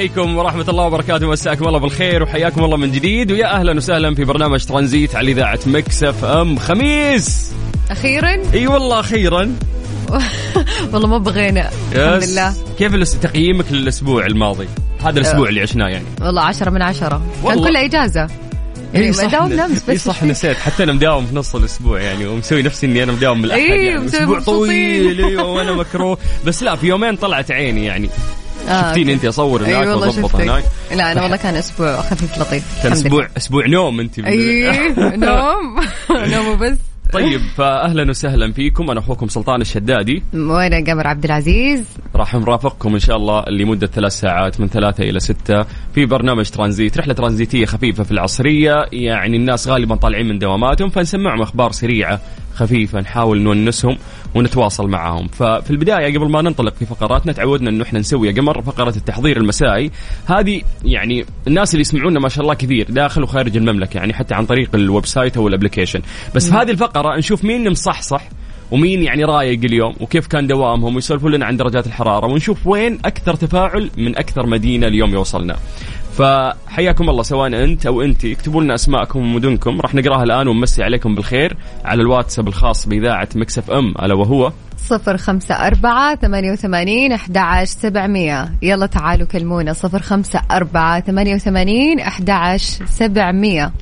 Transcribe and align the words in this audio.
عليكم 0.00 0.36
ورحمة 0.36 0.64
الله 0.68 0.84
وبركاته 0.84 1.28
مساكم 1.28 1.68
الله 1.68 1.78
بالخير 1.78 2.22
وحياكم 2.22 2.64
الله 2.64 2.76
من 2.76 2.92
جديد 2.92 3.32
ويا 3.32 3.46
أهلا 3.46 3.76
وسهلا 3.76 4.14
في 4.14 4.24
برنامج 4.24 4.64
ترانزيت 4.64 5.16
على 5.16 5.32
إذاعة 5.32 5.58
مكسف 5.66 6.24
أم. 6.24 6.58
خميس! 6.58 7.52
أخيرا؟ 7.90 8.42
إي 8.54 8.66
والله 8.66 9.00
أخيرا. 9.00 9.56
والله 10.92 11.08
ما 11.08 11.18
بغينا 11.18 11.70
الحمد. 11.92 12.24
لله. 12.24 12.54
كيف 12.78 13.14
تقييمك 13.14 13.72
للأسبوع 13.72 14.26
الماضي؟ 14.26 14.68
هذا 15.04 15.20
الأسبوع 15.20 15.48
اللي 15.48 15.60
عشناه 15.60 15.88
يعني. 15.88 16.04
والله 16.20 16.42
عشرة 16.42 16.70
من 16.70 16.82
عشرة. 16.82 17.08
كان 17.08 17.44
والله. 17.44 17.68
كله 17.68 17.84
إجازة. 17.84 18.26
يعني 18.94 19.06
اي 19.06 19.10
بس 19.88 20.04
صح 20.04 20.22
نسيت. 20.24 20.56
حتى 20.56 20.82
أنا 20.82 20.92
مداوم 20.92 21.26
في 21.26 21.36
نص 21.36 21.54
الأسبوع 21.54 22.00
يعني 22.00 22.26
ومسوي 22.26 22.62
نفسي 22.62 22.86
إني 22.86 23.02
أنا 23.02 23.12
مداوم 23.12 23.38
من 23.38 23.44
الاحد 23.44 23.60
يعني. 23.60 24.06
أسبوع. 24.06 24.40
طويل 24.40 25.24
أيوه 25.24 25.44
وأنا 25.54 25.72
مكروه. 25.72 26.18
بس 26.46 26.62
لا 26.62 26.76
في 26.76 26.86
يومين 26.86 27.16
طلعت 27.16 27.50
عيني 27.50 27.84
يعني. 27.84 28.10
آه، 28.70 28.88
شفتيني. 28.88 29.12
انت 29.12 29.24
أصور 29.24 29.62
هناك 29.62 29.86
وأضبط 29.86 30.30
شفتك. 30.30 30.40
هناك. 30.40 30.64
لا 30.94 31.12
أنا 31.12 31.22
والله 31.22 31.36
كان 31.36 31.54
أسبوع 31.56 31.96
خفيف 32.00 32.38
لطيف. 32.38 32.64
كان 32.82 32.92
أسبوع 32.92 33.28
أسبوع 33.36 33.66
نوم 33.66 34.00
انت. 34.00 34.18
أي 34.18 34.62
نوم. 35.16 35.80
نوم 36.34 36.58
بس 36.58 36.78
طيب 37.12 37.40
فاهلا 37.56 38.10
وسهلا 38.10 38.52
فيكم. 38.52 38.90
أنا 38.90 39.00
أخوكم 39.00 39.28
سلطان 39.28 39.60
الشدادي. 39.60 40.22
وين 40.34 40.84
قمر 40.84 41.06
عبد 41.06 41.24
العزيز. 41.24 41.84
راح 42.20 42.34
نرافقكم 42.34 42.94
إن 42.94 42.98
شاء 42.98 43.16
الله 43.16 43.44
لمدة 43.48 43.86
ثلاث 43.86 44.12
ساعات 44.12 44.60
من 44.60 44.68
ثلاثة 44.68 45.04
إلى 45.04 45.20
ستة 45.20 45.62
في 45.94 46.06
برنامج 46.06 46.50
ترانزيت 46.50 46.98
رحلة 46.98 47.14
ترانزيتية 47.14 47.66
خفيفة 47.66 48.04
في 48.04 48.12
العصرية 48.12 48.86
يعني 48.92 49.36
الناس 49.36 49.68
غالبا 49.68 49.94
طالعين 49.94 50.28
من 50.28 50.38
دواماتهم 50.38 50.88
فنسمعهم 50.88 51.42
أخبار 51.42 51.72
سريعة 51.72 52.20
خفيفة 52.54 53.00
نحاول 53.00 53.40
نونسهم 53.40 53.96
ونتواصل 54.34 54.88
معهم. 54.88 55.28
ففي 55.28 55.70
البداية 55.70 56.18
قبل 56.18 56.30
ما 56.30 56.42
ننطلق 56.42 56.74
في 56.74 56.86
فقراتنا 56.86 57.32
تعودنا 57.32 57.70
إنه 57.70 57.82
إحنا 57.84 57.98
نسوي 57.98 58.28
يا 58.28 58.32
قمر 58.32 58.62
فقرة 58.62 58.96
التحضير 58.96 59.36
المسائي. 59.36 59.90
هذه 60.26 60.62
يعني 60.84 61.24
الناس 61.46 61.74
اللي 61.74 61.80
يسمعونا 61.80 62.20
ما 62.20 62.28
شاء 62.28 62.42
الله 62.42 62.54
كثير 62.54 62.86
داخل 62.90 63.22
وخارج 63.22 63.56
المملكة 63.56 63.96
يعني 63.98 64.14
حتى 64.14 64.34
عن 64.34 64.46
طريق 64.46 64.70
ال 64.74 65.06
website 65.06 65.36
أو 65.36 65.48
ال 65.48 65.52
application 65.52 66.00
بس 66.34 66.50
في 66.50 66.56
هذه 66.56 66.70
الفقرة 66.70 67.18
نشوف 67.18 67.44
مين 67.44 67.70
مصحصح 67.70 68.28
ومين 68.70 69.02
يعني 69.02 69.24
رايق 69.24 69.64
اليوم؟ 69.64 69.94
وكيف 70.00 70.26
كان 70.26 70.46
دوامهم؟ 70.46 70.94
ويسولفوا 70.94 71.30
لنا 71.30 71.46
عن 71.46 71.56
درجات 71.56 71.86
الحرارة 71.86 72.26
ونشوف 72.26 72.66
وين 72.66 72.98
أكثر 73.04 73.34
تفاعل 73.34 73.90
من 73.96 74.18
أكثر 74.18 74.46
مدينة 74.46 74.86
اليوم 74.86 75.10
يوصلنا. 75.10 75.56
فحياكم 76.18 77.10
الله 77.10 77.22
سواء 77.22 77.64
أنت 77.64 77.86
أو 77.86 78.02
أنت 78.02 78.24
اكتبوا 78.24 78.62
لنا 78.62 78.74
أسماءكم 78.74 79.18
ومدنكم. 79.20 79.80
راح 79.80 79.94
نقراها 79.94 80.22
الآن 80.22 80.48
ونمسي 80.48 80.82
عليكم 80.82 81.14
بالخير 81.14 81.56
على 81.84 82.02
الواتساب 82.02 82.48
الخاص 82.48 82.88
بإذاعة 82.88 83.28
Mix 83.34 83.70
FM 83.70 83.94
ألا 84.02 84.14
وهو؟ 84.14 84.52
صفر 84.76 85.16
خمسة 85.16 85.54
أربعة 85.54 86.16
ثمانية 86.16 86.52
وثمانين 86.52 87.12
أحد 87.12 87.36
عشر 87.36 87.66
سبعمية. 87.66 88.52
يلا 88.62 88.86
تعالوا 88.86 89.26
كلمونا 89.26 89.72
صفر 89.72 90.02
خمسة 90.02 90.42
أربعة 90.50 91.00
ثمانية 91.00 91.34
وثمانين 91.34 92.00
أحد 92.00 92.30
عشر 92.30 92.86
سبعمية. 92.86 93.72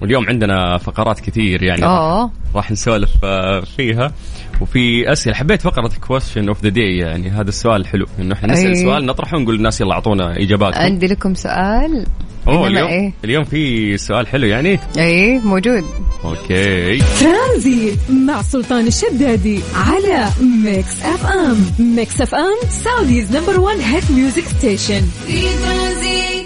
واليوم 0.00 0.28
عندنا 0.28 0.78
فقرات 0.78 1.20
كثير 1.20 1.62
يعني 1.62 1.84
أوه. 1.84 2.30
راح 2.54 2.70
نسولف 2.70 3.10
آه، 3.24 3.60
فيها. 3.60 4.12
وفي 4.60 5.12
أسئلة 5.12 5.34
حبيت 5.34 5.62
فقرة 5.62 5.90
question 6.08 6.48
of 6.48 6.62
the 6.62 6.68
day 6.68 6.96
يعني 6.96 7.30
هذا 7.30 7.48
السؤال 7.48 7.86
حلو 7.86 8.06
إنه 8.20 8.34
إحنا 8.34 8.52
نسأل 8.52 8.66
أي. 8.66 8.82
سؤال 8.82 9.06
نطرحه 9.06 9.36
ونقول 9.36 9.56
للناس 9.56 9.80
يلا 9.80 9.92
أعطونا 9.92 10.36
إجاباتكم. 10.36 10.80
عندي 10.80 11.06
لكم 11.06 11.34
سؤال. 11.34 12.06
أوه 12.48 12.66
اليوم 12.66 12.88
إيه؟ 12.88 13.12
اليوم 13.24 13.44
في 13.44 13.96
سؤال 13.96 14.26
حلو 14.26 14.46
يعني؟ 14.46 14.78
اي 14.98 15.38
موجود. 15.38 15.84
Okay. 16.24 16.98
ترانزيت 16.98 17.98
مع 18.26 18.42
سلطان 18.42 18.86
الشدادي 18.86 19.60
على 19.74 20.28
Mix 20.64 21.02
FM. 21.02 21.56
Mix 21.96 22.20
FM 22.20 22.68
Saudi's 22.70 23.36
number 23.36 23.60
1 23.60 23.78
hit 23.80 24.10
music 24.10 24.44
station 24.44 25.00
في 25.26 25.40
ترانزيت 25.64 26.37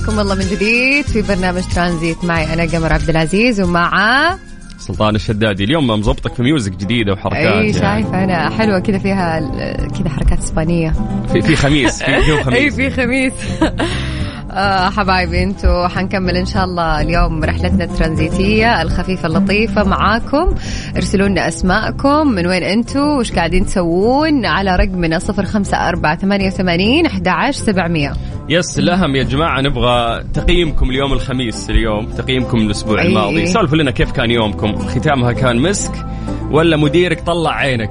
حياكم 0.00 0.20
الله 0.20 0.34
من 0.34 0.44
جديد 0.50 1.04
في 1.04 1.22
برنامج 1.22 1.62
ترانزيت. 1.74 2.24
معي 2.24 2.52
أنا 2.54 2.62
قمر 2.62 2.92
عبد 2.92 3.08
العزيز 3.08 3.60
ومع 3.60 4.36
سلطان 4.78 5.14
الشدادي. 5.14 5.64
اليوم 5.64 5.86
مظبطك 5.86 6.34
في 6.34 6.42
ميوزك 6.42 6.72
جديدة 6.72 7.12
وحركات 7.12 7.38
أي 7.38 7.44
يعني. 7.44 7.72
شايفة 7.72 8.18
يعني. 8.18 8.24
أنا 8.24 8.50
حلوة 8.50 8.78
كذا 8.78 8.98
فيها 8.98 9.40
كذا 9.98 10.08
حركات 10.08 10.38
إسبانية. 10.38 10.92
في 11.32 11.42
في 11.42 11.56
خميس 11.56 12.02
في 12.02 12.42
خميس 12.44 12.54
أي 12.54 12.70
في 12.70 12.90
خميس. 12.90 13.32
آه، 14.50 14.90
حبايبي 14.90 15.42
أنتم 15.42 15.88
حنكمل 15.88 16.36
إن 16.36 16.46
شاء 16.46 16.64
الله 16.64 17.00
اليوم 17.00 17.44
رحلتنا 17.44 17.84
الترانزيتية 17.84 18.82
الخفيفة 18.82 19.26
اللطيفة 19.26 19.84
معاكم. 19.84 20.54
ارسلوا 20.96 21.28
لنا 21.28 21.48
أسماءكم 21.48 22.26
من 22.26 22.46
وين 22.46 22.62
أنتم 22.62 23.00
وش 23.00 23.32
قاعدين 23.32 23.66
تسوون 23.66 24.46
على 24.46 24.76
رقمنا 24.76 25.18
054 25.18 26.16
88 26.16 27.06
11700 27.06 28.12
يس 28.50 28.78
الاهم 28.78 29.16
يا 29.16 29.22
جماعة 29.22 29.60
نبغى 29.60 30.24
تقييمكم 30.34 30.90
اليوم 30.90 31.12
الخميس 31.12 31.70
اليوم 31.70 32.06
تقييمكم 32.06 32.58
الأسبوع 32.58 33.02
أي. 33.02 33.06
الماضي. 33.06 33.46
سولفوا 33.46 33.76
لنا 33.76 33.90
كيف 33.90 34.12
كان 34.12 34.30
يومكم؟ 34.30 34.78
ختامها 34.78 35.32
كان 35.32 35.58
مسك 35.58 35.92
ولا 36.50 36.76
مديرك 36.76 37.20
طلع 37.20 37.50
عينك؟ 37.50 37.90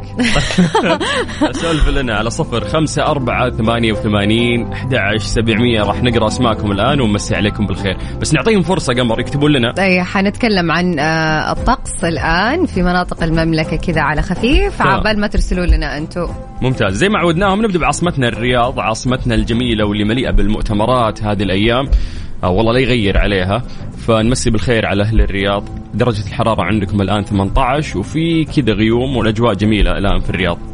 سولف 1.61 1.89
لنا 1.89 2.15
على 2.15 2.29
صفر 2.29 2.65
خمسة 2.65 3.03
أربعة 3.03 3.49
ثمانية 3.49 3.91
وثمانين 3.91 4.73
أحد 4.73 5.17
سبعمية. 5.17 5.83
راح 5.83 6.03
نقرأ 6.03 6.27
أسماءكم 6.27 6.71
الآن 6.71 7.01
ونمسي 7.01 7.35
عليكم 7.35 7.67
بالخير. 7.67 7.97
بس 8.21 8.33
نعطيهم 8.33 8.61
فرصة 8.61 8.93
قمر 8.93 9.19
يكتبوا 9.19 9.49
لنا. 9.49 9.73
طيب 9.73 10.01
حنتكلم 10.01 10.71
عن 10.71 10.99
آه، 10.99 11.51
الطقس 11.51 12.03
الآن 12.03 12.65
في 12.65 12.81
مناطق 12.81 13.23
المملكة 13.23 13.77
كذا 13.77 14.01
على 14.01 14.21
خفيف. 14.21 14.81
عبال 14.81 15.19
ما 15.19 15.27
ترسلوا 15.27 15.65
لنا 15.65 15.97
أنتم 15.97 16.27
ممتاز. 16.61 16.93
زي 16.93 17.09
ما 17.09 17.19
عودناهم 17.19 17.61
نبدأ 17.61 17.79
بعاصمتنا 17.79 18.27
الرياض 18.27 18.79
عاصمتنا 18.79 19.35
الجميلة 19.35 19.85
واللي 19.85 20.03
مليئة 20.03 20.31
بالمؤتمرات 20.31 21.23
هذه 21.23 21.43
الأيام. 21.43 21.89
آه 22.43 22.49
والله 22.49 22.73
لا 22.73 22.79
يغير 22.79 23.17
عليها. 23.17 23.63
فنمسي 23.97 24.49
بالخير 24.49 24.85
على 24.85 25.03
أهل 25.03 25.21
الرياض. 25.21 25.63
درجة 25.93 26.27
الحرارة 26.27 26.61
عندكم 26.61 27.01
الآن 27.01 27.23
18 27.23 27.97
وفي 27.97 28.45
كذا 28.45 28.73
غيوم 28.73 29.17
والأجواء 29.17 29.53
جميلة 29.53 29.97
الآن 29.97 30.19
في 30.19 30.29
الرياض. 30.29 30.68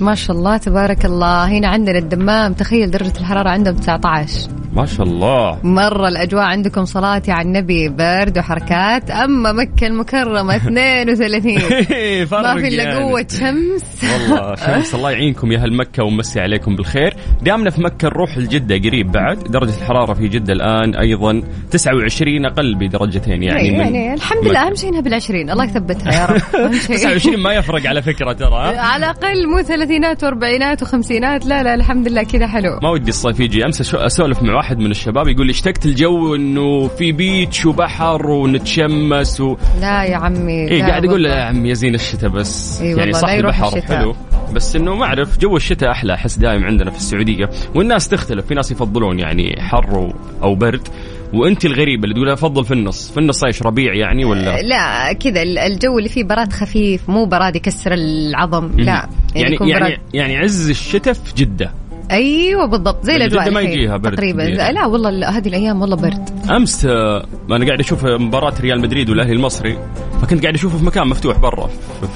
ما 0.00 0.14
شاء 0.14 0.36
الله 0.36 0.56
تبارك 0.56 1.04
الله. 1.04 1.44
هنا 1.44 1.68
عندنا 1.68 1.98
الدمام 1.98 2.52
تخيل 2.52 2.90
درجة 2.90 3.20
الحرارة 3.20 3.48
عندهم 3.50 3.74
19 3.76 4.48
ما 4.72 4.86
شاء 4.86 5.06
الله. 5.06 5.58
مرة 5.64 6.08
الأجواء 6.08 6.42
عندكم 6.42 6.84
صلاتي 6.84 7.32
على 7.32 7.46
النبي 7.48 7.88
برد 7.88 8.38
وحركات. 8.38 9.10
أما 9.10 9.52
مكة 9.52 9.86
المكرمة 9.86 10.56
32 10.56 11.58
فرق 12.30 12.40
ما 12.42 12.56
في 12.60 12.68
إلا 12.68 12.82
يعني. 12.82 13.04
قوة 13.04 13.26
شمس. 13.30 14.04
والله 14.12 14.54
شمس. 14.66 14.94
الله 14.94 15.10
يعينكم 15.10 15.52
يا 15.52 15.58
أهل 15.58 15.76
مكة 15.76 16.04
ومسي 16.04 16.40
عليكم 16.40 16.76
بالخير. 16.76 17.16
دامنا 17.42 17.70
في 17.70 17.82
مكة 17.82 18.08
نروح 18.08 18.38
لجده 18.38 18.74
قريب 18.88 19.12
بعد. 19.12 19.38
درجة 19.38 19.74
الحرارة 19.82 20.14
في 20.14 20.28
جدة 20.28 20.52
الآن 20.52 20.94
أيضا 20.94 21.42
29 21.70 22.46
أقل 22.46 22.74
بدرجتين 22.74 23.42
يعني 23.42 23.66
يعني, 23.66 23.70
من 23.70 23.94
يعني 23.94 24.14
الحمد 24.14 24.44
لله 24.44 24.50
مكة. 24.60 24.66
أهم 24.68 24.74
شيء 24.74 24.88
إنها 24.90 25.00
بالعشرين. 25.00 25.50
الله 25.50 25.64
يثبتها 25.64 26.12
يا 26.12 26.26
رب. 26.26 26.40
أهم 26.64 26.72
شيء. 26.72 26.96
29 26.96 27.38
ما 27.42 27.52
يفرق 27.52 27.86
على 27.86 28.02
فكرة 28.02 28.32
ترى؟ 28.32 28.76
على 28.78 28.96
الأقل 29.06 29.48
مو 29.48 29.60
ثلاثينات 29.88 30.24
وأربعينات 30.24 30.82
وخمسينات. 30.82 31.46
لا 31.46 31.62
لا 31.62 31.74
الحمد 31.74 32.08
لله 32.08 32.22
كذا 32.22 32.46
حلو. 32.46 32.78
ما 32.82 32.90
ودي 32.90 33.08
الصيف 33.08 33.40
يجي. 33.40 33.64
أمس 33.64 33.94
أسولف 33.94 34.42
مع 34.42 34.54
واحد 34.56 34.78
من 34.78 34.90
الشباب 34.90 35.28
يقول 35.28 35.46
لي 35.46 35.50
اشتقت 35.50 35.86
الجو 35.86 36.34
إنه 36.34 36.88
في 36.88 37.12
بيتش 37.12 37.66
وبحر 37.66 38.30
ونتشمس 38.30 39.40
و... 39.40 39.56
لا 39.80 40.04
يا 40.04 40.16
عمي 40.16 40.66
لا 40.66 40.86
قاعد 40.86 41.04
أقول 41.04 41.22
له. 41.22 41.30
يا 41.30 41.42
عم 41.42 41.66
يزين 41.66 41.94
الشتاء 41.94 42.30
بس. 42.30 42.80
إي 42.80 42.90
يعني 42.96 43.12
صح 43.12 43.28
البحر 43.28 43.66
الشتاء. 43.66 43.98
حلو. 43.98 44.14
بس 44.54 44.76
إنه 44.76 44.94
ما 44.94 45.04
أعرف 45.04 45.38
جو 45.38 45.56
الشتاء 45.56 45.90
أحلى 45.90 46.14
أحس 46.14 46.38
دايم 46.38 46.64
عندنا 46.64 46.90
في 46.90 46.96
السعودية. 46.96 47.50
والناس 47.74 48.08
تختلف 48.08 48.46
في 48.46 48.54
ناس 48.54 48.70
يفضلون 48.70 49.18
يعني 49.18 49.56
حر 49.62 50.12
أو 50.42 50.54
برد. 50.54 50.88
وانت 51.34 51.64
الغريبة 51.64 52.04
اللي 52.04 52.14
تقول 52.14 52.28
أفضل 52.28 52.64
في 52.64 52.74
النص. 52.74 53.10
في 53.10 53.20
النص 53.20 53.44
إيش 53.44 53.62
ربيع 53.62 53.94
يعني 53.94 54.24
ولا؟ 54.24 54.62
لا 54.62 55.12
كذا 55.12 55.42
ال- 55.42 55.58
الجو 55.58 55.98
اللي 55.98 56.08
فيه 56.08 56.24
براد 56.24 56.52
خفيف 56.52 57.10
مو 57.10 57.24
براد 57.24 57.56
يكسر 57.56 57.94
العظم 57.94 58.70
لا. 58.76 59.08
يعني 59.42 59.56
يعني 59.60 59.80
براد. 59.84 59.98
يعني 60.14 60.36
عز 60.36 60.70
الشتاء 60.70 61.14
في 61.14 61.34
جدة 61.36 61.72
أيوه 62.10 62.66
بالضبط 62.66 63.04
زي 63.04 63.14
بس 63.16 63.20
الأجواء 63.22 63.50
ما 63.50 63.60
يجيها 63.60 63.96
برد 63.96 64.14
تقريبا. 64.16 64.42
لا 64.42 64.86
والله 64.86 65.08
ال- 65.08 65.24
هذه 65.24 65.48
الأيام 65.48 65.80
والله 65.80 65.96
برد 65.96 66.30
أمس 66.50 66.84
آه، 66.84 67.26
أنا 67.50 67.66
قاعد 67.66 67.80
أشوف 67.80 68.04
مباراة 68.04 68.54
ريال 68.60 68.80
مدريد 68.80 69.10
والأهلي 69.10 69.32
المصري 69.32 69.78
فكنت 70.22 70.42
قاعد 70.42 70.54
أشوفه 70.54 70.78
في 70.78 70.84
مكان 70.84 71.06
مفتوح 71.08 71.38
برا 71.38 71.66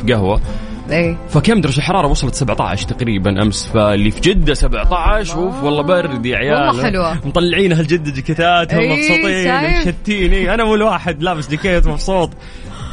في- 0.07 0.13
قهوة 0.13 0.41
اي 0.91 1.17
فكم 1.29 1.61
درجة 1.61 1.79
الحرارة 1.79 2.07
وصلت 2.09 2.35
17 2.35 2.89
تقريبا 2.89 3.43
أمس 3.43 3.67
فاللي 3.67 4.11
في 4.11 4.21
جدة 4.21 4.55
17 4.55 5.35
أوف 5.39 5.65
والله 5.65 5.83
برد 5.83 6.27
يا 6.27 6.37
عيال 6.37 6.67
والله 6.69 6.83
حلوة. 6.83 7.27
مطلعين 7.27 7.73
أهل 7.73 7.87
جدة 7.87 8.13
جاكيتات 8.13 8.75
هم 8.75 8.81
إيه، 8.81 8.93
مبسوطين؟ 8.93 9.89
مشتين 9.89 10.33
إيه، 10.33 10.55
أنا 10.55 10.63
اول 10.63 10.83
واحد 10.83 11.23
لابس 11.23 11.51
جاكيت 11.51 11.87
مبسوط 11.87 12.31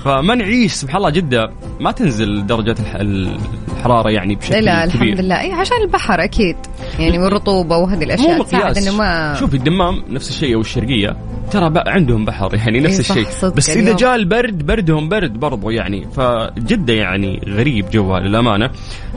فما 0.04 0.36
نعيش 0.36 0.74
سبحان 0.74 0.98
الله 0.98 1.10
جدة 1.10 1.50
ما 1.80 1.92
تنزل 1.92 2.48
درجات 2.48 2.80
الح- 2.80 2.96
الحرارة 2.96 4.10
يعني 4.10 4.36
بشكل 4.36 4.64
لا 4.66 4.86
كبير. 4.86 5.04
الحمد 5.04 5.20
لله. 5.26 5.42
اي 5.42 5.52
عشان 5.52 5.78
البحر 5.82 6.24
أكيد. 6.24 6.56
يعني 7.00 7.20
والرطوبة 7.20 7.78
وهذه 7.78 8.04
الأشياء. 8.04 8.38
مو 8.38 8.44
تساعد 8.44 8.78
إنه 8.78 8.98
ما 8.98 9.36
شوف 9.40 9.54
الدمام 9.54 10.04
نفس 10.10 10.30
الشيء 10.30 10.56
أو 10.56 10.62
الشرقية 10.62 11.18
ترى 11.52 11.70
بقى 11.70 11.92
عندهم 11.92 12.26
بحر 12.26 12.56
يعني 12.56 12.80
نفس 12.80 13.12
إيه 13.18 13.24
الشيء. 13.26 13.50
بس 13.50 13.70
إذا 13.70 13.80
اليوم. 13.80 13.96
جاء 13.96 14.16
البرد 14.16 14.66
بردهم 14.66 15.10
برد 15.10 15.34
برضو 15.40 15.70
يعني. 15.70 16.08
فجدة 16.12 16.94
يعني 16.94 17.42
غريب 17.48 17.90
جوها 17.90 18.20
للأمانة. 18.20 18.70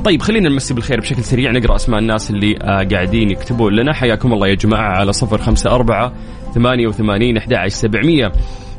طيب 0.04 0.22
خلينا 0.22 0.48
نمسي 0.48 0.74
بالخير 0.74 1.00
بشكل 1.00 1.24
سريع. 1.24 1.50
نقرأ 1.50 1.76
أسماء 1.76 2.00
الناس 2.00 2.30
اللي 2.30 2.56
آه 2.62 2.86
قاعدين 2.92 3.30
يكتبون 3.30 3.72
لنا. 3.72 3.92
حياكم 3.94 4.32
الله 4.32 4.48
يا 4.48 4.54
جماعة 4.54 4.98
على 4.98 5.12
صفر 5.12 5.38
خمسة 5.38 5.70
أربعة 5.70 6.12
ثمانية 6.54 6.86
وثمانين 6.86 7.36
أحد 7.36 7.52
عشر 7.54 7.68
سبعمية. 7.68 8.32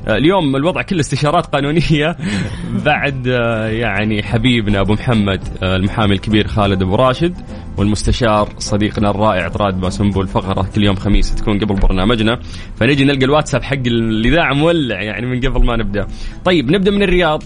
اليوم 0.07 0.55
الوضع 0.55 0.81
كله 0.81 0.99
استشارات 0.99 1.45
قانونية. 1.45 2.17
بعد 2.85 3.27
آه، 3.27 3.67
يعني 3.67 4.23
حبيبنا 4.23 4.79
أبو 4.79 4.93
محمد 4.93 5.47
آه، 5.63 5.75
المحامي 5.75 6.13
الكبير 6.13 6.47
خالد 6.47 6.81
أبو 6.81 6.95
راشد 6.95 7.35
والمستشار 7.77 8.49
صديقنا 8.57 9.09
الرائع 9.09 9.47
طراد 9.47 9.81
باسنبول 9.81 10.27
فقرة 10.27 10.67
كل 10.75 10.83
يوم 10.83 10.95
خميس 10.95 11.35
تكون 11.35 11.59
قبل 11.59 11.75
برنامجنا. 11.75 12.39
فنجي 12.75 13.03
نلقى 13.03 13.25
الواتساب 13.25 13.63
حق 13.63 13.87
الإذاعة 13.87 14.53
مولع 14.53 15.01
يعني 15.01 15.25
من 15.25 15.39
قبل 15.39 15.65
ما 15.65 15.75
نبدأ. 15.77 16.07
طيب 16.45 16.71
نبدأ 16.71 16.91
من 16.91 17.03
الرياض. 17.03 17.43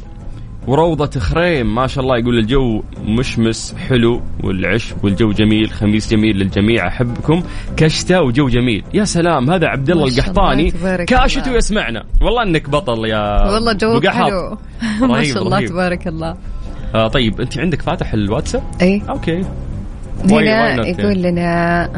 وروضة 0.67 1.19
خريم 1.19 1.75
ما 1.75 1.87
شاء 1.87 2.03
الله 2.03 2.17
يقول 2.17 2.39
الجو 2.39 2.83
مشمس 3.05 3.75
حلو 3.75 4.21
والعش 4.43 4.93
والجو 5.03 5.31
جميل 5.31 5.69
خميس 5.71 6.11
جميل 6.11 6.37
للجميع 6.37 6.87
أحبكم. 6.87 7.43
كشتة 7.77 8.21
وجو 8.21 8.49
جميل. 8.49 8.83
يا 8.93 9.05
سلام 9.05 9.51
هذا 9.51 9.67
عبد 9.67 9.89
الله 9.89 10.07
القحطاني. 10.07 10.71
كاشت. 11.07 11.47
ويسمعنا 11.47 12.03
والله 12.21 12.43
إنك 12.43 12.69
بطل 12.69 13.05
يا 13.05 13.51
والله 13.51 13.73
جوك. 13.73 14.07
حلو. 14.07 14.57
ما 15.09 15.23
شاء 15.23 15.43
الله 15.43 15.57
رهيب. 15.57 15.69
تبارك 15.69 16.07
الله. 16.07 16.35
آه 16.95 17.07
طيب 17.07 17.41
أنت 17.41 17.59
عندك 17.59 17.81
فاتح 17.81 18.13
الواتساب؟ 18.13 18.63
اي 18.81 19.01
why 20.23 20.31
هنا 20.31 20.87
يقول 20.87 21.21
لنا 21.21 21.89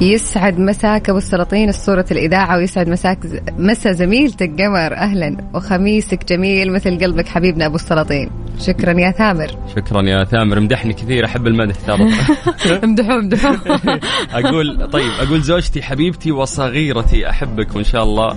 يسعد 0.00 0.58
مساك 0.58 1.08
أبو 1.08 1.18
السلاطين 1.18 1.68
الصورة 1.68 2.04
الإذاعة 2.10 2.56
ويسعد 2.56 2.88
مساك 2.88 3.18
مسا 3.58 3.92
زميلتك 3.92 4.50
قمر 4.60 4.96
أهلا 4.96 5.36
وخميسك 5.54 6.24
جميل 6.28 6.72
مثل 6.72 6.98
قلبك 6.98 7.28
حبيبنا 7.28 7.66
أبو 7.66 7.74
السلاطين. 7.74 8.30
شكرا 8.58 9.00
يا 9.00 9.10
ثامر. 9.10 9.46
شكرا 9.76 10.02
يا 10.02 10.24
ثامر 10.24 10.60
مدحني 10.60 10.92
كثير 10.92 11.24
أحب 11.24 11.46
المدح 11.46 11.74
ترى. 11.86 12.08
امدحوا 12.84 13.18
امدحوا 13.18 13.56
أقول 14.38 14.88
طيب 14.92 15.10
أقول 15.20 15.40
زوجتي 15.42 15.82
حبيبتي 15.82 16.32
وصغيرتي 16.32 17.30
أحبك 17.30 17.76
وإن 17.76 17.84
شاء 17.84 18.02
الله. 18.02 18.36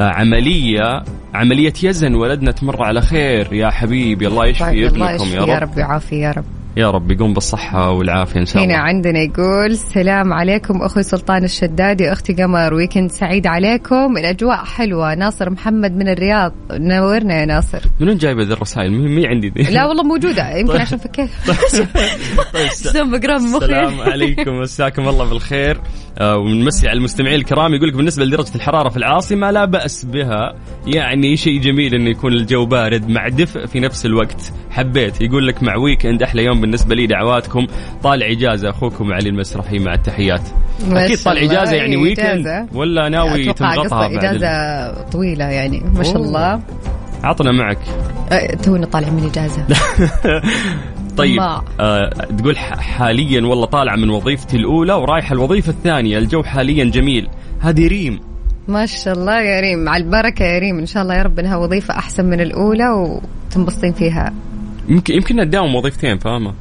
عملية 0.00 1.02
عملية 1.34 1.72
يزن 1.82 2.14
ولدنا 2.14 2.50
تمر 2.52 2.82
على 2.84 3.00
خير. 3.00 3.52
يا 3.52 3.70
حبيبي 3.70 4.26
الله 4.26 4.46
يشفي 4.46 4.64
طيب، 4.64 4.94
الله 4.94 5.08
ابنكم 5.10 5.24
يشفي 5.24 5.36
يا 5.36 5.46
يا 5.46 5.58
رب. 5.58 5.70
رب 5.70 5.78
يعافي 5.78 6.20
يا 6.20 6.30
رب. 6.30 6.44
يا 6.76 6.90
رب 6.90 7.10
يقوم 7.10 7.34
بالصحة 7.34 7.90
والعافية 7.90 8.40
إن 8.40 8.46
شاء 8.46 8.62
هنا 8.62 8.74
الله 8.74 8.84
عندنا 8.84 9.18
يقول 9.18 9.70
السلام 9.70 10.32
عليكم 10.32 10.82
أخوي 10.82 11.02
سلطان 11.02 11.44
الشدادي 11.44 12.12
أختي 12.12 12.32
قمر 12.32 12.74
ويكند 12.74 13.10
سعيد 13.10 13.46
عليكم. 13.46 14.16
الأجواء 14.16 14.64
حلوة. 14.64 15.14
ناصر 15.14 15.50
محمد 15.50 15.96
من 15.96 16.08
الرياض. 16.08 16.52
نورنا 16.72 17.40
يا 17.40 17.46
ناصر. 17.46 17.80
من 18.00 18.08
وين 18.08 18.16
جايبه 18.16 18.42
ذي 18.42 18.52
الرسائل 18.52 18.90
مي 18.92 19.26
عندي 19.26 19.48
ذي 19.48 19.62
لا 19.62 19.86
والله 19.86 20.02
موجودة. 20.02 20.50
يمكن 20.58 20.80
عشان 20.80 20.98
فكيت. 20.98 21.30
طيب 22.54 22.66
مخي. 23.42 23.56
السلام 23.56 24.00
عليكم. 24.00 24.52
مساكم 24.60 25.08
الله 25.08 25.24
بالخير. 25.24 25.80
آه، 26.18 26.36
ونمسي 26.36 26.88
على 26.88 26.98
المستمعين 26.98 27.34
الكرام 27.34 27.74
يقول 27.74 27.88
لك 27.88 27.94
بالنسبة 27.94 28.24
لدرجة 28.24 28.54
الحرارة 28.54 28.88
في 28.88 28.96
العاصمة 28.96 29.50
لا 29.50 29.64
بأس 29.64 30.04
بها. 30.04 30.54
يعني 30.86 31.36
شيء 31.36 31.60
جميل 31.60 31.94
انه 31.94 32.10
يكون 32.10 32.32
الجو 32.32 32.66
بارد 32.66 33.08
مع 33.08 33.28
دفء 33.28 33.66
في 33.66 33.80
نفس 33.80 34.06
الوقت. 34.06 34.52
حبيت. 34.70 35.20
يقول 35.20 35.46
لك 35.46 35.62
مع 35.62 35.76
weekend 35.76 36.22
أحلى 36.22 36.44
يوم 36.44 36.59
بالنسبة 36.60 36.94
لي 36.94 37.06
دعواتكم. 37.06 37.66
طالع 38.02 38.30
إجازة 38.30 38.70
أخوكم 38.70 39.12
علي 39.12 39.28
المسرحي 39.28 39.78
مع 39.78 39.94
التحيات. 39.94 40.42
أكيد 40.92 41.18
طالع 41.18 41.42
إجازة 41.42 41.76
يعني 41.76 41.96
weekend. 41.96 42.68
ولا 42.74 43.08
ناوي 43.08 43.54
بعد 43.60 43.92
إجازة 43.92 44.92
طويلة 45.02 45.44
يعني 45.44 45.82
ما 45.94 46.02
شاء. 46.02 46.16
الله. 46.16 46.60
عطنا 47.24 47.52
معك. 47.52 47.78
أه، 48.32 48.54
تونا 48.54 48.86
طالع 48.86 49.08
من 49.08 49.24
إجازة. 49.24 49.66
طيب. 51.16 51.40
آه 51.80 52.10
تقول 52.38 52.58
حاليا 52.58 53.46
والله 53.46 53.66
طالعة 53.66 53.96
من 53.96 54.10
وظيفتي 54.10 54.56
الأولى 54.56 54.92
ورايحه 54.92 55.32
الوظيفة 55.32 55.70
الثانية. 55.70 56.18
الجو 56.18 56.42
حاليا 56.42 56.84
جميل. 56.84 57.28
هذه 57.60 57.88
ريم. 57.88 58.20
ما 58.68 58.86
شاء 58.86 59.14
الله 59.14 59.40
يا 59.40 59.60
ريم. 59.60 59.88
على 59.88 60.04
البركة 60.04 60.44
يا 60.44 60.58
ريم. 60.58 60.78
إن 60.78 60.86
شاء 60.86 61.02
الله 61.02 61.14
يا 61.14 61.22
رب 61.22 61.38
إنها 61.38 61.56
وظيفة 61.56 61.94
أحسن 61.94 62.24
من 62.24 62.40
الأولى 62.40 62.88
وتنبسطين 62.88 63.92
فيها. 63.92 64.32
يمكن 64.88 65.14
يمكن 65.14 65.36
تداوم 65.36 65.74
وظيفتين 65.74 66.18
فاهمة؟ 66.18 66.54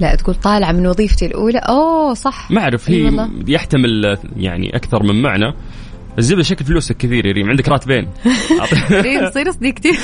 لا 0.00 0.14
تقول 0.14 0.34
طالعه 0.34 0.72
من 0.72 0.86
وظيفتي 0.86 1.26
الأولى. 1.26 1.58
أوه 1.58 2.14
صح. 2.14 2.50
ما 2.50 2.60
أعرف 2.60 2.90
هي 2.90 3.02
والله. 3.04 3.30
يحتمل 3.48 4.18
يعني 4.36 4.76
أكثر 4.76 5.02
من 5.02 5.22
معنى. 5.22 5.54
الزبدة 6.18 6.42
شكل 6.42 6.64
فلوسك 6.64 6.96
كثير 6.96 7.26
يا 7.26 7.32
ريم 7.32 7.50
عندك 7.50 7.68
راتبين. 7.68 8.08
ريم 8.90 9.28
تصير 9.28 9.50
صديقتي 9.50 9.88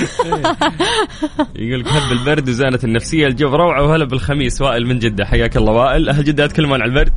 يقول 1.56 1.80
لك 1.80 1.86
هب 1.88 2.12
البرد 2.12 2.48
وزانت 2.48 2.84
النفسية 2.84 3.26
الجو 3.26 3.48
روعة 3.48 3.82
وهلا 3.82 4.04
بالخميس 4.04 4.62
وائل 4.62 4.86
من 4.86 4.98
جدة. 4.98 5.24
حياك 5.24 5.56
الله 5.56 5.72
وائل. 5.72 6.08
أهل 6.08 6.24
جدة 6.24 6.44
يتكلمون 6.44 6.82
عن 6.82 6.88
البرد. 6.88 7.12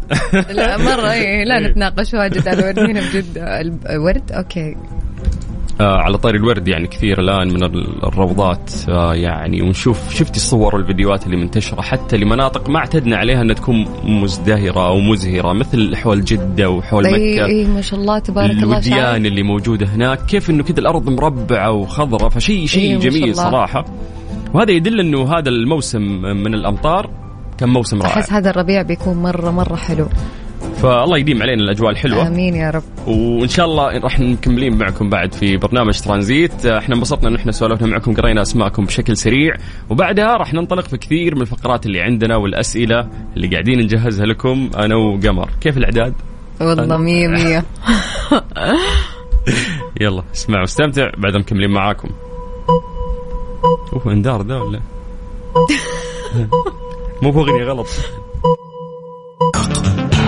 لا 0.51 0.77
مرة 0.77 1.11
إيه 1.11 1.43
لا 1.43 1.59
نتناقش 1.69 2.13
واجد 2.13 2.47
على 2.47 2.59
الورد. 2.59 2.79
هنا 2.79 3.01
بجده 3.01 3.61
الورد؟ 3.89 4.31
Okay. 4.31 4.75
آه 5.81 5.97
على 5.97 6.17
طاري 6.17 6.37
الورد 6.37 6.67
يعني 6.67 6.87
كثير 6.87 7.19
الآن 7.19 7.47
من 7.53 7.63
ال- 7.63 8.03
الروضات 8.05 8.71
آه 8.89 9.15
يعني 9.15 9.61
ونشوف 9.61 10.13
شفتي 10.13 10.35
الصور 10.37 10.75
والفيديوهات 10.75 11.25
اللي 11.25 11.37
منتشرة 11.37 11.81
حتى 11.81 12.17
لمناطق 12.17 12.69
ما 12.69 12.79
اعتدنا 12.79 13.17
عليها 13.17 13.41
إنها 13.41 13.55
تكون 13.55 13.85
مزدهرة 14.03 14.87
أو 14.87 14.99
مزهرة 14.99 15.53
مثل 15.53 15.95
حول 15.95 16.23
جدة 16.23 16.69
وحول 16.69 17.05
إي 17.05 17.11
مكة. 17.33 17.45
إي 17.45 17.65
ما 17.65 17.81
شاء 17.81 17.99
الله 17.99 18.19
تبارك 18.19 18.51
الله 18.51 18.63
الوديان 18.63 19.25
اللي 19.25 19.43
موجودة 19.43 19.85
هناك 19.85 20.25
كيف 20.25 20.49
إنه 20.49 20.63
كذا 20.63 20.79
الأرض 20.79 21.09
مربعة 21.09 21.71
وخضراء 21.71 22.29
فشيء 22.29 22.65
شيء 22.65 22.99
شاء 22.99 23.09
جميل. 23.09 23.35
صراحة. 23.35 23.85
وهذا 24.53 24.71
يدل 24.71 24.99
إنه 24.99 25.33
هذا 25.37 25.49
الموسم 25.49 26.01
من 26.21 26.53
الأمطار 26.53 27.09
كان 27.57 27.69
موسم 27.69 28.01
رائع. 28.01 28.13
أحس 28.13 28.33
هذا 28.33 28.49
الربيع 28.49 28.81
بيكون 28.81 29.17
مرة 29.17 29.51
مرة 29.51 29.75
حلو. 29.75 30.05
فالله 30.83 31.17
يديم 31.17 31.41
علينا 31.41 31.63
الأجواء 31.63 31.91
الحلوة. 31.91 32.27
آمين 32.27 32.55
يا 32.55 32.69
رب. 32.69 32.83
وإن 33.07 33.47
شاء 33.47 33.65
الله 33.65 33.97
راح 33.97 34.19
مكملين 34.19 34.77
معكم 34.77 35.09
بعد 35.09 35.33
في 35.33 35.57
برنامج 35.57 35.99
ترانزيت. 35.99 36.65
إحنا 36.65 36.95
انبسطنا 36.95 37.29
إن 37.29 37.35
إحنا 37.35 37.51
سولفنا 37.51 37.87
معكم 37.87 38.13
قرينا 38.13 38.41
أسماءكم 38.41 38.85
بشكل 38.85 39.17
سريع. 39.17 39.55
وبعدها 39.89 40.37
راح 40.37 40.53
ننطلق 40.53 40.87
في 40.87 40.97
كثير 40.97 41.35
من 41.35 41.41
الفقرات 41.41 41.85
اللي 41.85 42.01
عندنا 42.01 42.35
والأسئلة 42.35 43.07
اللي 43.35 43.47
قاعدين 43.47 43.79
نجهزها 43.79 44.25
لكم 44.25 44.69
أنا 44.77 44.95
وقمر. 44.95 45.49
كيف 45.61 45.77
الأعداد؟ 45.77 46.13
والله 46.61 46.97
مية 46.97 47.27
مية. 47.27 47.65
يلا 50.01 50.23
اسمع 50.33 50.59
واستمتع 50.59 51.09
بعد 51.17 51.37
مكملين 51.37 51.71
معاكم. 51.71 52.09
أوه 53.93 54.13
أندار 54.13 54.41
ذا 54.41 54.55
ولا؟ 54.55 54.79
مو 57.21 57.31
باغنية 57.31 57.63
غلط. 57.63 57.87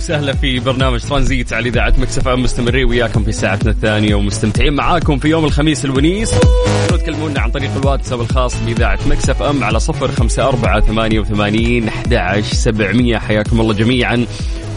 وسهلا 0.00 0.32
في 0.32 0.60
برنامج 0.60 1.00
ترانزيت 1.00 1.52
على 1.52 1.68
إذاعة 1.68 1.94
Mix 1.98 2.28
FM 2.28 2.42
مستمرين 2.42 2.84
وياكم 2.84 3.24
في 3.24 3.32
ساعتنا 3.32 3.70
الثانية 3.70 4.14
ومستمتعين 4.14 4.72
معاكم 4.72 5.18
في 5.18 5.28
يوم 5.28 5.44
الخميس 5.44 5.84
الونيس. 5.84 6.34
تكلمونا 6.88 7.40
عن 7.40 7.50
طريق 7.50 7.70
الواتساب 7.76 8.20
الخاص 8.20 8.62
بإذاعة 8.62 8.98
Mix 9.06 9.42
FM 9.42 9.64
على 9.64 9.80
صفر 9.80 10.12
خمسة 10.12 10.48
أربعة 10.48 10.80
ثمانية 10.80 11.20
وثمانين 11.20 11.88
أحد 11.88 12.14
عشر 12.14 12.54
سبعمية. 12.54 13.18
حياكم 13.18 13.60
الله 13.60 13.74
جميعا 13.74 14.26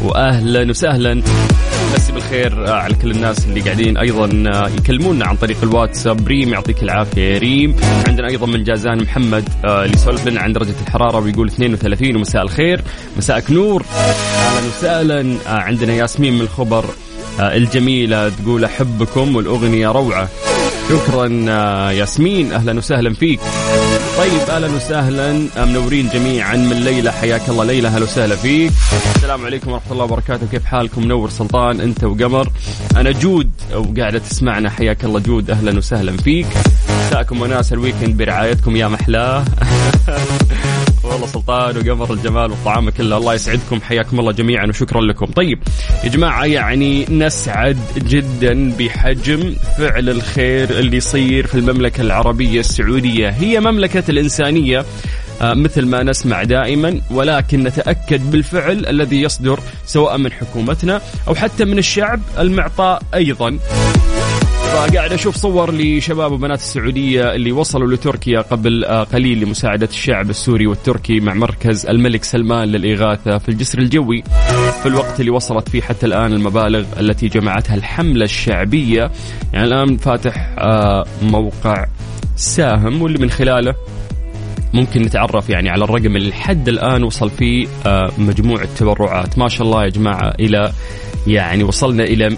واهلا 0.04 0.70
وسهلا. 0.70 1.24
مسي 1.94 2.12
بالخير 2.12 2.68
آه، 2.68 2.72
على 2.72 2.96
كل 2.96 3.12
الناس 3.12 3.46
اللي 3.46 3.62
قاعدين 3.62 3.98
أيضا 3.98 4.44
آه، 4.54 4.70
يكلمونا 4.70 5.26
عن 5.28 5.36
طريق 5.36 5.58
الواتساب. 5.64 6.28
ريم 6.28 6.50
يعطيك 6.50 6.84
العافية 6.84 7.38
ريم. 7.38 7.76
عندنا 8.08 8.30
أيضا 8.30 8.48
من 8.48 8.64
جازان 8.64 9.02
محمد 9.02 9.50
آه، 9.66 9.84
اللي 9.86 9.96
يسولف 9.96 10.28
لنا 10.28 10.42
عن 10.42 10.54
درجة 10.54 10.74
الحرارة 10.88 11.20
ويقول 11.20 11.48
32 11.48 12.16
ومساء 12.16 12.42
الخير. 12.42 12.82
مساءك 13.18 13.52
نور. 13.52 13.86
أهلا 13.96 14.68
وسهلا. 14.68 15.38
عندنا 15.48 15.94
ياسمين 15.94 16.34
من 16.34 16.42
الخبر 16.42 16.86
الجميلة 17.40 18.30
تقول 18.30 18.64
أحبكم 18.66 19.36
والأغنية 19.36 19.88
روعة. 19.88 20.30
شكرا 20.90 21.46
آه، 21.50 21.92
ياسمين. 21.92 22.54
أهلا 22.54 22.78
وسهلا 22.78 23.14
فيك. 23.14 23.40
طيب 24.18 24.50
أهلا 24.50 24.76
وسهلا 24.76 25.48
منورين 25.66 26.10
جميعا 26.14 26.56
من 26.56 26.84
ليلى. 26.84 27.12
حياك 27.12 27.50
الله 27.50 27.66
ليلى 27.66 27.88
أهلا 27.88 28.04
وسهلا 28.04 28.36
فيك. 28.36 28.72
السلام 29.16 29.46
عليكم 29.46 29.72
ورحمة 29.72 29.92
الله 29.92 30.04
وبركاته. 30.04 30.48
كيف 30.52 30.66
حالكم؟ 30.66 31.02
منور 31.04 31.30
سلطان 31.30 31.82
أنت 31.82 32.04
وقمر. 32.04 32.50
أنا 32.98 33.12
جود 33.12 33.52
وقاعده 33.76 34.20
تسمعنا. 34.20 34.70
حياك 34.70 35.06
الله 35.06 35.20
جود 35.20 35.52
أهلا 35.52 35.78
وسهلا 35.78 36.18
فيك. 36.18 36.48
مساءكم 37.08 37.42
وناس 37.42 37.74
ال 37.74 37.79
weekend 37.79 38.18
برعايتكم 38.18 38.76
يا 38.76 38.88
محلاه. 38.88 39.46
والله 41.24 41.34
سلطان 41.34 41.78
وقمر 41.78 42.14
الجمال 42.14 42.52
والطعام 42.52 42.90
كله 42.90 43.18
الله 43.18 43.34
يسعدكم 43.34 43.82
حياكم 43.82 44.20
الله 44.20 44.32
جميعا 44.32 44.66
وشكرا 44.66 45.02
لكم. 45.02 45.26
طيب 45.26 45.60
يا 46.04 46.10
جماعة 46.10 46.46
يعني 46.46 47.06
نسعد 47.10 47.78
جدا 47.98 48.72
بحجم 48.80 49.56
فعل 49.78 50.10
الخير 50.10 50.70
اللي 50.70 50.98
يصير 50.98 51.48
في 51.48 51.56
المملكة 51.56 52.02
العربية 52.02 52.60
السعودية. 52.60 53.30
هي 53.30 53.60
مملكة 53.60 54.04
الإنسانية 54.10 54.86
آه، 55.42 55.54
مثل 55.54 55.86
ما 55.86 56.04
نسمع 56.04 56.44
دائما 56.44 57.02
ولكن 57.12 57.64
نتأكد 57.64 58.32
بالفعل 58.32 58.86
الذي 58.86 59.22
يصدر 59.22 59.60
سواء 59.86 60.18
من 60.18 60.32
حكومتنا 60.32 61.02
أو 61.28 61.36
حتى 61.36 61.66
من 61.66 61.78
الشعب 61.78 62.22
المعطاء 62.40 63.04
أيضا 64.74 64.88
فقاعد 64.88 65.14
أشوف 65.14 65.36
صور 65.36 65.74
لشباب 65.74 66.32
وبنات 66.32 66.60
السعودية 66.60 67.36
اللي 67.36 67.52
وصلوا 67.52 67.94
لتركيا 67.94 68.42
قبل 68.42 68.86
آه، 68.86 69.04
قليل 69.04 69.40
لمساعدة 69.40 69.88
الشعب 69.88 70.30
السوري 70.30 70.68
والتركي 70.68 71.20
مع 71.20 71.34
مركز 71.34 71.86
الملك 71.86 72.24
سلمان 72.24 72.68
للإغاثة 72.68 73.38
في 73.38 73.50
الجسر 73.50 73.80
الجوي 73.80 74.24
في 74.82 74.86
الوقت 74.86 75.20
اللي 75.20 75.32
وصلت 75.32 75.70
فيه 75.70 75.82
حتى 75.82 76.06
الآن 76.06 76.34
المبالغ 76.34 76.86
التي 77.00 77.28
جمعتها 77.28 77.76
الحملة 77.76 78.24
الشعبية. 78.24 79.12
يعني 79.54 79.66
الآن 79.68 79.98
فاتح 79.98 80.56
آه، 80.58 81.06
موقع 81.22 81.86
ساهم 82.36 83.02
واللي 83.02 83.20
من 83.20 83.30
خلاله 83.30 83.76
ممكن 84.74 85.02
نتعرف 85.02 85.50
يعني 85.50 85.70
على 85.70 85.84
الرقم 85.84 86.16
اللي 86.16 86.30
لحد 86.30 86.68
الآن 86.68 87.04
وصل 87.04 87.30
فيه 87.30 87.68
آه، 87.86 88.12
مجموع 88.18 88.62
التبرعات. 88.62 89.40
ما 89.40 89.50
شاء 89.50 89.68
الله 89.68 89.84
يا 89.84 89.90
جماعة 89.90 90.34
إلى 90.40 90.72
يعني 91.28 91.64
وصلنا 91.64 92.04
إلى 92.04 92.38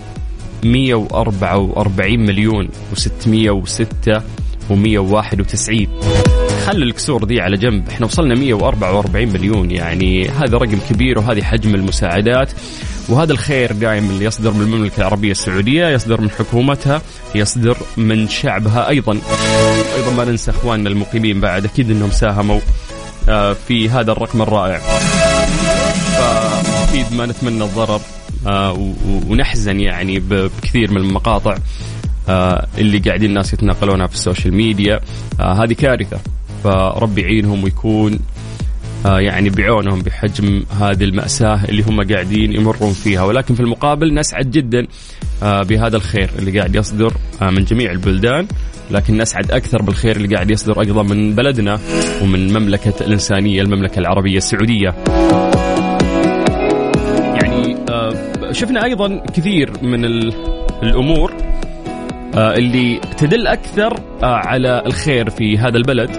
144 0.66 2.20
مليون 2.20 2.70
و606 2.94 4.22
و191 4.70 5.88
خلوا 6.66 6.84
الكسور 6.84 7.24
دي 7.24 7.42
على 7.42 7.58
جنب. 7.58 7.90
إحنا 7.90 8.06
وصلنا 8.06 8.36
144 8.36 9.28
مليون. 9.28 9.72
يعني 9.72 10.30
هذا 10.30 10.58
رقم 10.58 10.80
كبير 10.90 11.20
وهذه 11.20 11.44
حجم 11.44 11.76
المساعدات. 11.76 12.52
وهذا 13.10 13.32
الخير 13.32 13.72
دائما 13.72 14.10
اللي 14.10 14.26
يصدر 14.26 14.52
من 14.52 14.62
المملكة 14.62 14.98
العربية 14.98 15.32
السعودية 15.32 15.88
يصدر 15.88 16.22
من 16.22 16.30
حكومتها 16.30 17.02
يصدر 17.36 17.78
من 17.98 18.28
شعبها 18.28 18.90
أيضا. 18.90 19.14
أيضا 19.96 20.12
ما 20.18 20.26
ننسى 20.26 20.52
أخواننا 20.52 20.90
المقيمين 20.90 21.40
بعد. 21.40 21.66
أكيد 21.66 21.92
أنهم 21.92 22.12
ساهموا 22.12 22.60
آه، 23.30 23.56
في 23.68 23.90
هذا 23.90 24.12
الرقم 24.12 24.42
الرائع. 24.42 24.78
فأكيد 26.18 27.14
ما 27.14 27.26
نتمنى 27.26 27.64
الضرر. 27.64 28.02
ونحزن 29.30 29.80
يعني 29.80 30.20
بكثير 30.20 30.92
من 30.92 30.98
المقاطع 30.98 31.58
آه، 32.30 32.68
اللي 32.78 33.00
قاعدين 33.00 33.30
الناس 33.30 33.54
يتناقلونها 33.54 34.08
في 34.08 34.14
السوشيال 34.14 34.54
ميديا. 34.54 35.00
آه، 35.40 35.64
هذه 35.64 35.74
كارثة. 35.74 36.20
فربي 36.64 37.22
يعينهم 37.22 37.64
ويكون 37.64 38.20
آه، 39.06 39.20
يعني 39.20 39.50
بعونهم 39.50 40.02
بحجم 40.02 40.64
هذه 40.82 41.04
المأساة 41.04 41.66
اللي 41.70 41.84
هم 41.84 42.14
قاعدين 42.14 42.54
يمرون 42.54 42.94
فيها. 42.94 43.24
ولكن 43.24 43.56
في 43.56 43.60
المقابل 43.60 44.14
نسعد 44.14 44.52
جدا 44.52 44.88
آه، 45.44 45.64
بهذا 45.64 45.98
الخير 45.98 46.30
اللي 46.40 46.60
قاعد 46.60 46.76
يصدر 46.76 47.14
آه، 47.42 47.50
من 47.50 47.64
جميع 47.64 47.92
البلدان. 47.92 48.48
لكن 48.92 49.18
نسعد 49.18 49.52
أكثر 49.52 49.82
بالخير 49.82 50.16
اللي 50.16 50.36
قاعد 50.36 50.52
يصدر 50.52 50.82
أيضا 50.82 51.04
من 51.04 51.36
بلدنا 51.36 51.80
ومن 52.22 52.54
مملكة 52.54 52.94
الإنسانية 53.02 53.62
المملكة 53.62 54.00
العربية 54.00 54.38
السعودية. 54.38 54.96
شفنا 58.56 58.84
أيضا 58.86 59.22
كثير 59.34 59.72
من 59.82 60.06
ال- 60.06 60.34
الأمور 60.84 61.34
آه، 62.36 62.54
اللي 62.54 63.00
تدل 63.18 63.48
أكثر 63.48 64.00
آه، 64.24 64.26
على 64.26 64.84
الخير 64.86 65.30
في 65.30 65.58
هذا 65.58 65.78
البلد. 65.78 66.10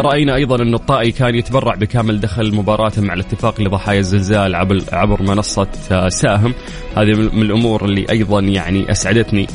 رأينا 0.00 0.34
أيضا 0.34 0.62
أن 0.62 0.74
الطائي 0.74 1.12
كان 1.12 1.34
يتبرع 1.34 1.74
بكامل 1.74 2.20
دخل 2.20 2.54
مباراته 2.54 3.02
مع 3.02 3.14
الاتفاق 3.14 3.60
لضحايا 3.60 3.98
الزلزال 3.98 4.54
عبر 4.92 5.22
منصة 5.22 5.66
آه، 5.92 6.08
ساهم. 6.08 6.54
هذه 6.96 7.12
من 7.32 7.42
الأمور 7.42 7.84
اللي 7.84 8.06
أيضا 8.10 8.40
يعني 8.40 8.90
أسعدتني. 8.90 9.46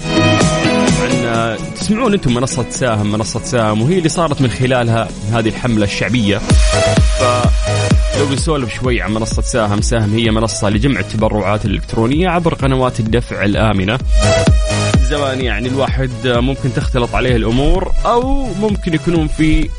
تسمعون 1.75 2.13
أنتم 2.13 2.33
منصة 2.33 2.69
ساهم. 2.69 3.11
منصة 3.11 3.39
ساهم 3.39 3.81
وهي 3.81 3.97
اللي 3.97 4.09
صارت 4.09 4.41
من 4.41 4.49
خلالها 4.49 5.07
هذه 5.33 5.49
الحملة 5.49 5.83
الشعبية. 5.83 6.37
ف 6.37 7.23
لو 8.19 8.25
بنسولف 8.25 8.73
شوي 8.73 9.01
عن 9.01 9.13
منصة 9.13 9.41
ساهم 9.41 9.81
ساهم 9.81 10.13
هي 10.13 10.31
منصة 10.31 10.69
لجمع 10.69 10.99
التبرعات 10.99 11.65
الإلكترونية 11.65 12.29
عبر 12.29 12.53
قنوات 12.53 12.99
الدفع 12.99 13.43
الآمنة. 13.43 13.99
زمان 15.09 15.41
يعني 15.41 15.67
الواحد 15.67 16.11
ممكن 16.25 16.73
تختلط 16.73 17.15
عليه 17.15 17.35
الأمور 17.35 17.91
أو 18.05 18.53
ممكن 18.53 18.93
يكونون 18.93 19.27
في 19.27 19.69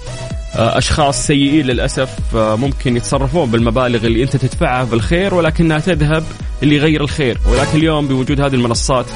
آه، 0.56 0.78
أشخاص 0.78 1.26
سيئين 1.26 1.66
للأسف 1.66 2.36
آه، 2.36 2.56
ممكن 2.56 2.96
يتصرفون 2.96 3.50
بالمبالغ 3.50 4.06
اللي 4.06 4.22
أنت 4.22 4.36
تدفعها 4.36 4.84
بالخير 4.84 5.34
ولكنها 5.34 5.78
تذهب 5.78 6.24
لغير 6.62 7.00
الخير. 7.00 7.38
ولكن 7.48 7.78
اليوم 7.78 8.08
بوجود 8.08 8.40
هذه 8.40 8.54
المنصات 8.54 9.06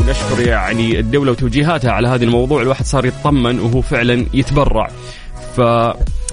ونشكر 0.00 0.40
يعني 0.40 0.98
الدولة 0.98 1.32
وتوجيهاتها 1.32 1.90
على 1.90 2.08
هذا 2.08 2.24
الموضوع 2.24 2.62
الواحد 2.62 2.84
صار 2.84 3.06
يطمن 3.06 3.60
وهو 3.60 3.80
فعلا 3.80 4.26
يتبرع. 4.34 4.90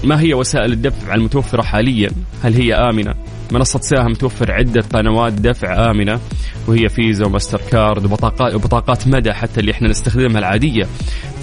فما 0.02 0.20
هي 0.20 0.34
وسائل 0.34 0.72
الدفع 0.72 1.14
المتوفرة 1.14 1.62
حاليا؟ 1.62 2.10
هل 2.42 2.54
هي 2.54 2.74
آمنة؟ 2.74 3.14
منصة 3.52 3.80
ساهم 3.80 4.12
توفر 4.12 4.52
عدة 4.52 4.80
قنوات 4.92 5.32
دفع 5.32 5.90
آمنة 5.90 6.20
وهي 6.68 6.88
فيزا 6.88 7.26
وماستر 7.26 7.60
كارد 7.70 8.04
وبطاقات 8.04 8.54
وبطاقات 8.54 9.08
مدى 9.08 9.32
حتى 9.32 9.60
اللي 9.60 9.72
إحنا 9.72 9.88
نستخدمها 9.88 10.38
العادية. 10.38 10.86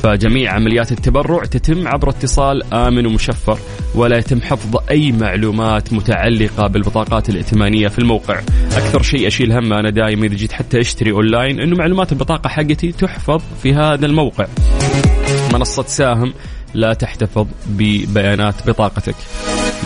فجميع 0.03 0.53
عمليات 0.53 0.91
التبرع 0.91 1.45
تتم 1.45 1.87
عبر 1.87 2.09
اتصال 2.09 2.73
آمن 2.73 3.05
ومشفر 3.05 3.59
ولا 3.95 4.17
يتم 4.17 4.41
حفظ 4.41 4.77
أي 4.91 5.11
معلومات 5.11 5.93
متعلقة 5.93 6.67
بالبطاقات 6.67 7.29
الائتمانية 7.29 7.87
في 7.87 7.99
الموقع. 7.99 8.39
أكثر 8.71 9.01
شيء 9.01 9.27
أشيل 9.27 9.51
همه 9.51 9.79
أنا 9.79 9.89
دائما 9.89 10.25
إذا 10.25 10.35
جيت 10.35 10.51
حتى 10.51 10.79
أشتري 10.79 11.11
أونلاين 11.11 11.59
أنه 11.59 11.75
معلومات 11.75 12.11
البطاقة 12.11 12.47
حقتي 12.47 12.91
تحفظ 12.91 13.41
في 13.63 13.73
هذا 13.73 14.05
الموقع. 14.05 14.45
منصة 15.53 15.83
ساهم 15.83 16.33
لا 16.75 16.93
تحتفظ 16.93 17.47
ببيانات 17.65 18.67
بطاقتك. 18.67 19.15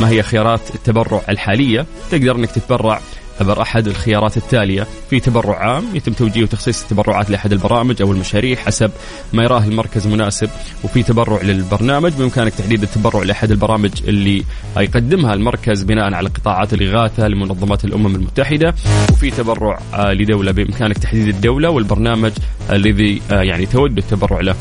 ما 0.01 0.09
هي 0.09 0.23
خيارات 0.23 0.75
التبرع 0.75 1.21
الحالية؟ 1.29 1.85
تقدر 2.11 2.35
أنك 2.35 2.51
تتبرع 2.51 3.01
عبر 3.41 3.61
أحد 3.61 3.87
الخيارات 3.87 4.37
التالية. 4.37 4.87
في 5.09 5.19
تبرع 5.19 5.59
عام 5.59 5.83
يتم 5.93 6.13
توجيه 6.13 6.43
وتخصيص 6.43 6.81
التبرعات 6.81 7.29
لأحد 7.29 7.51
البرامج 7.51 8.01
أو 8.01 8.11
المشاريع 8.11 8.55
حسب 8.55 8.91
ما 9.33 9.43
يراه 9.43 9.63
المركز 9.63 10.07
مناسب 10.07 10.49
وفي 10.83 11.03
تبرع 11.03 11.41
للبرنامج 11.41 12.11
بإمكانك 12.11 12.53
تحديد 12.53 12.83
التبرع 12.83 13.23
لأحد 13.23 13.51
البرامج 13.51 13.91
اللي 14.07 14.43
يقدمها 14.77 15.33
المركز 15.33 15.83
بناء 15.83 16.13
على 16.13 16.29
قطاعات 16.29 16.73
الإغاثة 16.73 17.27
لمنظمات 17.27 17.85
الأمم 17.85 18.15
المتحدة. 18.15 18.75
وفي 19.11 19.31
تبرع 19.31 19.79
آه، 19.93 20.13
لدولة 20.13 20.51
بإمكانك 20.51 20.97
تحديد 20.97 21.27
الدولة 21.27 21.69
والبرنامج 21.69 22.31
الذي 22.71 23.21
آه، 23.31 23.41
يعني 23.41 23.65
تود 23.65 23.97
التبرع 23.97 24.39
له. 24.39 24.55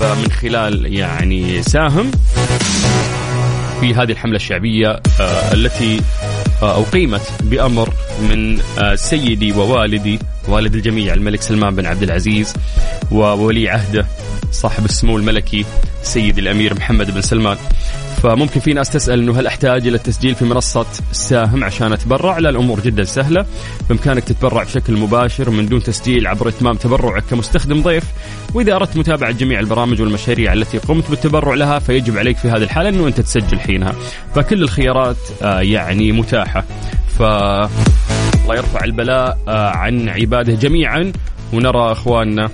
فمن 0.00 0.30
خلال 0.30 0.94
يعني 0.94 1.62
ساهم 1.62 2.10
في 3.80 3.94
هذه 3.94 4.12
الحملة 4.12 4.36
الشعبية 4.36 4.88
آه، 5.20 5.52
التي 5.54 6.00
آه، 6.62 6.80
أقيمت 6.82 7.22
بأمر 7.42 7.92
من 8.20 8.60
آه، 8.78 8.94
سيدي 8.94 9.52
ووالدي 9.52 10.18
والد 10.48 10.74
الجميع 10.74 11.14
الملك 11.14 11.42
سلمان 11.42 11.74
بن 11.74 11.86
عبد 11.86 12.02
العزيز 12.02 12.54
وولي 13.10 13.68
عهده 13.68 14.06
صاحب 14.52 14.84
السمو 14.84 15.16
الملكي 15.16 15.64
سيد 16.02 16.38
الأمير 16.38 16.74
محمد 16.74 17.10
بن 17.10 17.20
سلمان. 17.20 17.56
فممكن 18.22 18.60
في 18.60 18.72
ناس 18.72 18.90
تسأل 18.90 19.20
إنه 19.20 19.40
هل 19.40 19.46
أحتاج 19.46 19.86
إلى 19.86 19.96
التسجيل 19.96 20.34
في 20.34 20.44
منصة 20.44 20.86
ساهم 21.12 21.64
عشان 21.64 21.92
أتبرع؟ 21.92 22.38
لا 22.38 22.50
الأمور 22.50 22.80
جدا 22.80 23.04
سهلة، 23.04 23.46
بإمكانك 23.88 24.24
تتبرع 24.24 24.62
بشكل 24.62 24.96
مباشر 24.96 25.50
من 25.50 25.68
دون 25.68 25.82
تسجيل 25.82 26.26
عبر 26.26 26.48
إتمام 26.48 26.76
تبرعك 26.76 27.24
كمستخدم 27.30 27.82
ضيف، 27.82 28.04
وإذا 28.54 28.76
أردت 28.76 28.96
متابعة 28.96 29.30
جميع 29.30 29.60
البرامج 29.60 30.00
والمشاريع 30.00 30.52
التي 30.52 30.78
قمت 30.78 31.10
بالتبرع 31.10 31.54
لها 31.54 31.78
فيجب 31.78 32.18
عليك 32.18 32.36
في 32.36 32.48
هذه 32.48 32.62
الحالة 32.62 32.88
إنه 32.88 33.06
أنت 33.06 33.20
تسجل 33.20 33.60
حينها، 33.60 33.94
فكل 34.34 34.62
الخيارات 34.62 35.16
آه، 35.42 35.60
يعني 35.60 36.12
متاحة. 36.12 36.64
ف 37.18 37.22
الله 37.22 38.56
يرفع 38.56 38.84
البلاء 38.84 39.38
آه، 39.48 39.68
عن 39.68 40.08
عباده 40.08 40.54
جميعا 40.54 41.12
ونرى 41.52 41.92
أخواننا 41.92 42.50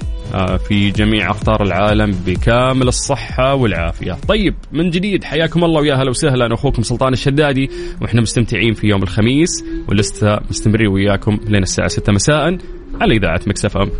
في 0.68 0.90
جميع 0.90 1.30
أقطار 1.30 1.62
العالم 1.62 2.14
بكامل 2.26 2.88
الصحة 2.88 3.54
والعافية. 3.54 4.16
طيب 4.28 4.54
من 4.72 4.90
جديد 4.90 5.24
حياكم 5.24 5.64
الله 5.64 5.80
ويا 5.80 5.94
هلا 5.94 6.10
وسهلا 6.10 6.54
أخوكم 6.54 6.82
سلطان 6.82 7.12
الشدادي 7.12 7.70
وإحنا 8.02 8.20
مستمتعين 8.20 8.74
في 8.74 8.86
يوم 8.86 9.02
الخميس 9.02 9.64
ولسه 9.88 10.40
مستمرين 10.50 10.88
وياكم 10.88 11.38
لين 11.48 11.62
الساعة 11.62 11.88
6 11.88 12.12
مساء 12.12 12.58
على 13.00 13.16
إذاعة 13.16 13.40
مكسف 13.46 13.76
أم. 13.76 13.90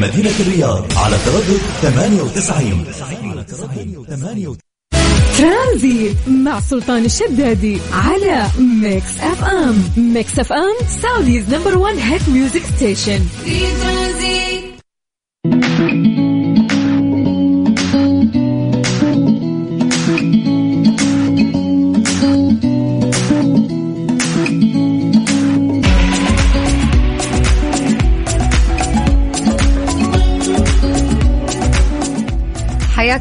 مدينة 0.00 0.30
الرياض 0.40 0.84
على 0.96 1.16
تردد 1.24 1.60
98 1.82 2.84
98 4.08 4.56
ترانزيت 5.38 6.16
مع 6.28 6.60
سلطان 6.60 7.04
الشدادي 7.04 7.78
على 7.92 8.46
Mix 8.58 9.18
FM. 9.20 9.82
Mix 9.96 10.38
FM 10.38 10.86
Saudi's 11.02 11.54
number 11.54 11.78
1 11.78 11.96
hit 11.98 12.28
music 12.28 12.62
station. 12.76 13.20
في 13.44 13.66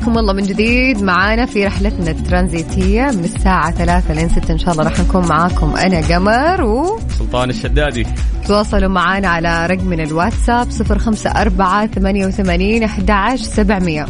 حياكم 0.10 0.19
الله 0.19 0.34
من 0.34 0.43
جديد. 0.43 1.02
معانا 1.04 1.45
في 1.45 1.65
رحلتنا 1.65 2.12
الترانزيتية 2.12 3.02
من 3.02 3.24
الساعة 3.24 3.72
ثلاثة 3.72 4.13
لين 4.13 4.30
ستة 4.30 4.52
إن 4.52 4.58
شاء 4.58 4.72
الله. 4.72 4.84
راح 4.84 5.00
نكون 5.00 5.28
معاكم 5.28 5.76
أنا 5.76 6.15
قمر 6.15 6.86
سلطان 7.10 7.50
الشدادي. 7.50 8.06
وتواصلوا 8.43 8.89
معانا 8.89 9.28
على 9.28 9.65
رقمنا 9.65 10.04
الواتساب 10.04 10.72
صفر 10.72 11.00
خمسة 11.00 11.30
أربعة 11.30 11.88
ثمانية 11.88 12.28
وثمانين 12.28 12.84
أحد 12.84 13.12
عشر 13.12 13.43
سبعمية. 13.43 14.06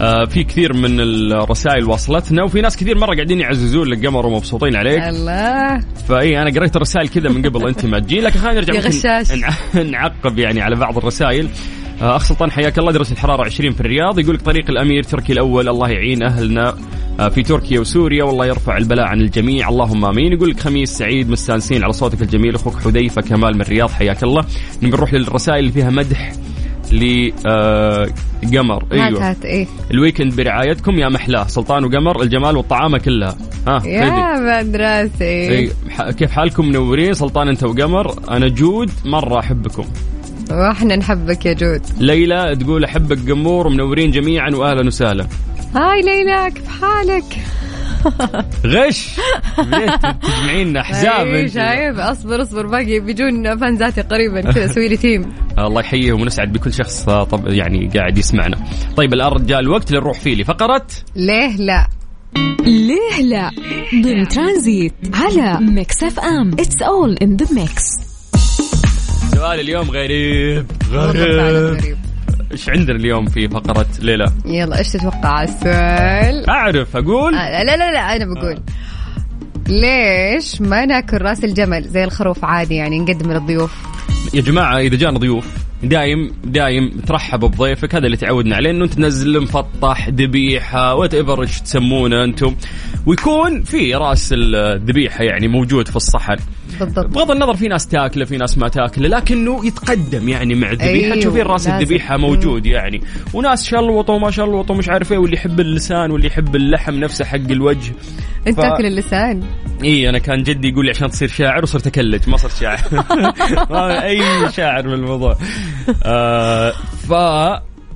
آه 0.00 0.24
في 0.24 0.44
كثير 0.44 0.72
من 0.72 1.00
الرسائل 1.00 1.84
وصلتنا 1.84 2.44
وفي 2.44 2.60
ناس 2.60 2.76
كثير 2.76 2.98
مرة 2.98 3.14
قاعدين 3.14 3.40
يعززون 3.40 3.88
لك 3.88 4.06
قمر 4.06 4.26
ومبسوطين 4.26 4.76
عليك. 4.76 5.02
الله. 5.02 5.80
فإي 6.08 6.42
أنا 6.42 6.50
قريت 6.50 6.76
الرسائل 6.76 7.08
كذا 7.08 7.28
من 7.28 7.42
قبل 7.42 7.68
أنت 7.68 7.86
ما 7.86 7.98
تجي. 7.98 8.20
لكن 8.20 8.38
خلينا 8.38 8.60
نرجع 8.60 8.72
نعقب 9.92 10.38
يعني 10.38 10.60
على 10.62 10.76
بعض 10.76 10.96
الرسائل. 10.96 11.48
آه، 12.02 12.16
اخ 12.16 12.24
سلطان 12.24 12.50
حياك 12.50 12.78
الله 12.78 12.92
درجه 12.92 13.12
الحرارة 13.12 13.44
20 13.44 13.72
في 13.72 13.80
الرياض. 13.80 14.18
يقول 14.18 14.34
لك 14.34 14.40
طريق 14.42 14.70
الأمير 14.70 15.02
تركي 15.02 15.32
الأول 15.32 15.68
الله 15.68 15.88
يعين 15.88 16.22
أهلنا 16.22 16.74
آه، 17.20 17.28
في 17.28 17.42
تركيا 17.42 17.80
وسوريا 17.80 18.24
والله 18.24 18.46
يرفع 18.46 18.76
البلاء 18.76 19.06
عن 19.06 19.20
الجميع. 19.20 19.68
اللهم 19.68 20.04
آمين. 20.04 20.32
يقول 20.32 20.50
لك 20.50 20.60
خميس 20.60 20.90
سعيد 20.98 21.30
مستانسين 21.30 21.84
على 21.84 21.92
صوتك 21.92 22.22
الجميل 22.22 22.54
أخوك 22.54 22.74
حذيفة 22.74 23.22
كمال 23.22 23.54
من 23.54 23.60
الرياض 23.60 23.90
حياك 23.90 24.22
الله. 24.22 24.44
نبي 24.82 24.90
نروح 24.96 25.14
للرسائل 25.14 25.58
اللي 25.58 25.72
فيها 25.72 25.90
مدح 25.90 26.32
لقمر 26.92 28.84
هات 28.84 28.92
أيوه. 28.92 29.30
هات 29.30 29.44
إيه. 29.44 29.66
ال 29.90 29.96
weekend 29.96 30.36
برعايتكم 30.36 30.98
يا 30.98 31.08
محلاه 31.08 31.46
سلطان 31.46 31.84
وقمر 31.84 32.22
الجمال 32.22 32.56
والطعامه 32.56 32.98
كلها 32.98 33.36
ها. 33.68 33.82
يا 33.86 34.62
مدرسي 34.62 35.70
ح- 35.90 36.10
كيف 36.10 36.30
حالكم 36.30 36.68
منورين؟ 36.68 37.14
سلطان 37.14 37.48
انت 37.48 37.64
وقمر 37.64 38.14
أنا 38.30 38.48
جود 38.48 38.90
مرة 39.04 39.38
أحبكم. 39.38 39.84
وإحنا 40.50 40.96
نحبك 40.96 41.46
يا 41.46 41.52
جود. 41.52 41.82
ليلى 42.00 42.56
تقول 42.60 42.84
أحبك 42.84 43.30
قمور 43.30 43.66
ومنورين 43.66 44.10
جميعا 44.10 44.50
واهلا 44.50 44.86
وسهلا. 44.86 45.26
Hi 45.74 46.02
ليلى 46.02 46.50
كيف 46.50 46.68
حالك؟ 46.80 47.24
غش! 48.66 49.08
تجمعين 50.22 50.76
أحزاب 50.76 51.26
أنت. 51.26 51.50
شايف؟ 51.50 51.98
أصبر 51.98 52.42
أصبر 52.42 52.66
باقي 52.66 53.00
بيجون 53.00 53.58
fans 53.58 53.86
اتي 53.86 54.00
قريبا 54.02 54.40
كذا 54.52 54.66
سوي 54.74 54.88
لي 54.88 54.96
team 54.96 55.32
الله 55.58 55.80
يحييهم 55.80 56.20
ونسعد 56.20 56.52
بكل 56.52 56.72
شخص 56.72 57.02
طب 57.04 57.48
يعني 57.48 57.90
قاعد 57.96 58.18
يسمعنا. 58.18 58.56
طيب 58.96 59.14
الان 59.14 59.46
جاء 59.46 59.60
الوقت 59.60 59.88
اللي 59.90 60.00
نروح 60.00 60.20
فيه 60.20 60.34
لفقره 60.42 60.86
ليه 61.16 61.56
لا؟ 61.56 61.88
ليه 62.60 63.22
لا؟ 63.22 63.50
ضمن 64.02 64.28
ترانزيت 64.28 64.94
على 65.14 65.58
Mix 65.60 66.02
FM. 66.02 66.50
It's 66.52 66.82
all 66.82 67.16
in 67.22 67.36
the 67.36 67.54
mix 67.54 67.84
سؤال 69.38 69.60
اليوم 69.60 69.90
غريب 69.90 70.66
غريب. 70.92 71.96
إيش 72.52 72.68
عندنا 72.68 72.96
اليوم 72.96 73.26
في 73.26 73.48
فقرة 73.48 73.86
ليه 74.02 74.20
لا؟ 74.20 74.32
يلا 74.46 74.78
إيش 74.78 74.88
تتوقع؟ 74.88 75.42
السؤال. 75.42 76.50
أعرف 76.50 76.96
أقول؟ 76.96 77.34
آه 77.34 77.62
لا 77.62 77.76
لا 77.76 77.92
لا 77.92 78.16
أنا 78.16 78.34
بقول. 78.34 78.58
ليش 79.68 80.60
ما 80.60 80.86
ناكل 80.86 81.22
رأس 81.22 81.44
الجمل 81.44 81.84
زي 81.84 82.04
الخروف 82.04 82.44
عادي 82.44 82.74
يعني 82.74 82.98
نقدم 82.98 83.32
للضيوف 83.32 83.74
يا 84.34 84.40
جماعة 84.40 84.78
إذا 84.78 84.96
جانا 84.96 85.18
ضيوف 85.18 85.46
دايم 85.82 86.32
دايم 86.44 87.00
ترحب 87.06 87.40
بضيفك 87.40 87.94
هذا 87.94 88.06
اللي 88.06 88.16
تعودنا 88.16 88.56
عليه 88.56 88.70
إنه 88.70 88.86
تنزل 88.86 89.40
مفطح 89.40 90.08
ذبيحة 90.08 90.94
whatever 90.94 91.42
إيش 91.42 91.60
تسمونه 91.60 92.24
أنتم. 92.24 92.56
ويكون 93.06 93.62
في 93.62 93.94
رأس 93.94 94.28
الذبيحة 94.32 95.24
يعني 95.24 95.48
موجود 95.48 95.88
في 95.88 95.96
الصحن. 95.96 96.36
بالضبط. 96.80 97.06
بغض 97.06 97.30
النظر 97.30 97.54
في 97.56 97.68
ناس 97.68 97.86
تاكله 97.86 98.24
في 98.24 98.36
ناس 98.36 98.58
ما 98.58 98.68
تاكله 98.68 99.08
لكنه 99.08 99.66
يتقدم 99.66 100.28
يعني 100.28 100.54
مع 100.54 100.70
الذبيحة. 100.70 100.88
أيوه، 100.90 101.16
تشوفين 101.16 101.42
راس 101.42 101.66
لازم. 101.66 101.78
الذبيحة 101.78 102.16
موجود 102.16 102.66
يعني. 102.66 103.00
وناس 103.34 103.64
شلوطوا 103.66 104.14
وما 104.14 104.30
شلوطوا 104.30 104.76
مش 104.76 104.88
عارف 104.88 105.12
إيه 105.12 105.18
واللي 105.18 105.36
يحب 105.36 105.60
اللسان 105.60 106.10
واللي 106.10 106.26
يحب 106.26 106.56
اللحم 106.56 106.94
نفسه 106.94 107.24
حق 107.24 107.34
الوجه. 107.50 107.92
أنت 108.46 108.56
ف- 108.56 108.62
تاكل 108.62 108.86
اللسان. 108.86 109.42
إي 109.84 110.08
أنا 110.08 110.18
كان 110.18 110.42
جدي 110.42 110.68
يقول 110.68 110.84
لي 110.84 110.90
عشان 110.90 111.10
تصير 111.10 111.28
شاعر 111.28 111.62
وصرت 111.62 111.86
أكلج. 111.86 112.28
ما 112.30 112.36
صرت 112.36 112.56
شاعر. 112.60 112.78
ما 113.70 114.04
أي 114.04 114.22
شاعر 114.52 114.88
بالموضوع 114.88 115.36
آه 116.04 116.72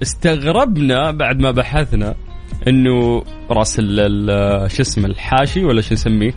فاستغربنا 0.00 1.11
بعد 1.11 1.40
ما 1.40 1.50
بحثنا 1.50 2.14
إنه 2.68 3.24
راس 3.50 3.76
شو 3.76 4.82
اسمه 4.82 5.06
الحاشي 5.06 5.64
ولا 5.64 5.80
شو 5.80 5.94
نسميه؟ 5.94 6.35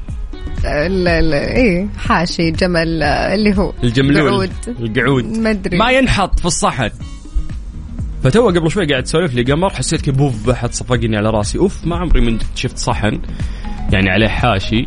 ال- 0.66 1.08
ال- 1.08 1.34
إيه 1.34 1.88
حاشي 1.98 2.52
جمل 2.52 3.04
آه، 3.04 3.36
اللي 3.36 3.58
هو 3.58 3.74
الجملول 3.84 4.30
قعود. 4.32 4.52
القعود 4.80 5.26
ما 5.38 5.50
أدري 5.52 5.78
ما 5.78 5.92
ينحط 5.92 6.40
في 6.40 6.46
الصحن 6.46 6.90
فتو 8.24 8.48
قبل 8.50 8.72
شوي 8.72 8.86
قاعد 8.86 9.04
تسولف 9.04 9.34
لي 9.34 9.44
قمر 9.44 9.70
حسيت 9.70 10.02
كيف 10.02 10.16
بوف 10.16 10.50
احد 10.50 10.74
صفقني 10.74 11.18
على 11.18 11.30
راسي 11.30 11.58
أوف 11.58 11.88
ما 11.88 11.96
عمري 11.96 12.22
من 12.22 12.38
شفت 12.56 12.78
صحن 12.78 13.20
يعني 13.94 14.10
عليه 14.10 14.28
حاشي 14.28 14.86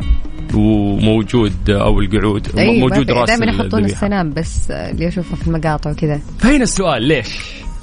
وموجود 0.54 1.70
أو 1.70 2.00
القعود 2.00 2.58
أي 2.58 2.80
موجود 2.80 3.10
راس 3.10 3.28
دائما 3.30 3.46
يحطون. 3.52 3.84
السنام 3.84 4.30
بس 4.32 4.70
آه، 4.70 4.90
اللي 4.90 5.08
أشوفه 5.08 5.36
في 5.36 5.46
المقاطع 5.48 5.90
وكذا 5.90 6.20
فهنا 6.38 6.62
السؤال 6.62 7.02
ليش؟ 7.02 7.28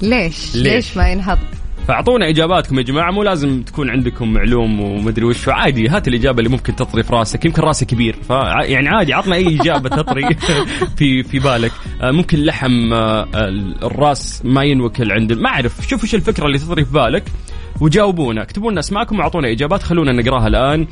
ليش؟ 0.02 0.54
ليش؟ 0.56 0.56
ليش 0.56 0.96
ما 0.96 1.08
ينحط؟ 1.08 1.38
فأعطونا 1.88 2.28
إجاباتكم 2.28 2.78
يا 2.78 2.82
جماعة. 2.82 3.10
مو 3.10 3.22
لازم 3.22 3.62
تكون 3.62 3.90
عندكم 3.90 4.32
معلوم 4.32 4.80
ومدري 4.80 5.24
وش. 5.24 5.48
عادي 5.48 5.88
هات 5.88 6.08
الإجابة 6.08 6.38
اللي 6.38 6.48
ممكن 6.48 6.76
تطري 6.76 7.02
في 7.02 7.12
راسك. 7.12 7.44
يمكن 7.44 7.62
راسي 7.62 7.84
كبير. 7.84 8.16
ف 8.28 8.30
يعني 8.60 8.88
عادي 8.88 9.14
عطنا 9.14 9.34
أي 9.36 9.60
إجابة 9.60 9.88
تطري 9.88 10.34
في 10.98 11.22
في 11.22 11.38
بالك. 11.38 11.72
آه، 12.02 12.10
ممكن 12.10 12.38
لحم 12.38 12.92
آه، 12.92 13.26
الراس 13.82 14.42
ما 14.44 14.62
ينوكل 14.64 15.12
عند 15.12 15.32
ما 15.32 15.48
أعرف. 15.48 15.88
شوف 15.88 16.04
إيش 16.04 16.14
الفكرة 16.14 16.46
اللي 16.46 16.58
تطري 16.58 16.84
في 16.84 16.92
بالك 16.92 17.24
وجاوبونا. 17.80 18.42
اكتبوا 18.42 18.70
لنا 18.70 18.80
اسماءكم 18.80 19.18
وأعطونا 19.18 19.50
إجابات. 19.52 19.82
خلونا 19.82 20.12
نقراها 20.12 20.46
الآن. 20.46 20.86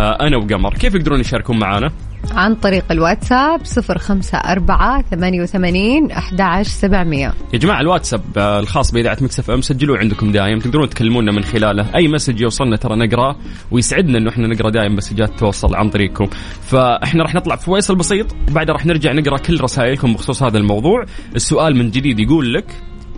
آه، 0.00 0.26
أنا 0.26 0.36
وقمر. 0.36 0.74
كيف 0.74 0.94
يقدرون 0.94 1.20
يشاركون 1.20 1.58
معنا 1.58 1.92
عن 2.32 2.54
طريق 2.54 2.84
الواتساب 2.90 3.60
054 3.90 5.02
88 5.10 6.12
11700 6.12 7.32
يا 7.52 7.58
جماعة 7.58 7.80
الواتساب 7.80 8.22
آه، 8.36 8.60
الخاص 8.60 8.92
بإذاعة 8.92 9.16
Mix 9.20 9.50
FM 9.50 9.60
سجلوه 9.60 9.98
عندكم 9.98 10.32
دايم 10.32 10.58
تقدرون 10.58 10.88
تكلمونا 10.88 11.32
من 11.32 11.44
خلاله. 11.44 11.94
أي 11.96 12.08
message 12.08 12.40
يوصلنا 12.40 12.76
ترى 12.76 12.96
نقراه 12.96 13.36
ويسعدنا 13.70 14.18
إنه 14.18 14.30
إحنا 14.30 14.46
نقرأ 14.46 14.70
دايم 14.70 14.96
مسجات 14.96 15.38
توصل 15.38 15.74
عن 15.74 15.90
طريقكم. 15.90 16.26
فإحنا 16.62 17.22
راح 17.22 17.34
نطلع 17.34 17.56
في 17.56 17.64
فاصل 17.64 17.96
بسيط 17.96 18.26
وبعدها 18.50 18.74
راح 18.74 18.86
نرجع 18.86 19.12
نقرأ 19.12 19.38
كل 19.38 19.60
رسائلكم 19.60 20.14
بخصوص 20.14 20.42
هذا 20.42 20.58
الموضوع. 20.58 21.04
السؤال 21.36 21.76
من 21.76 21.90
جديد 21.90 22.18
يقول 22.18 22.54
لك 22.54 22.66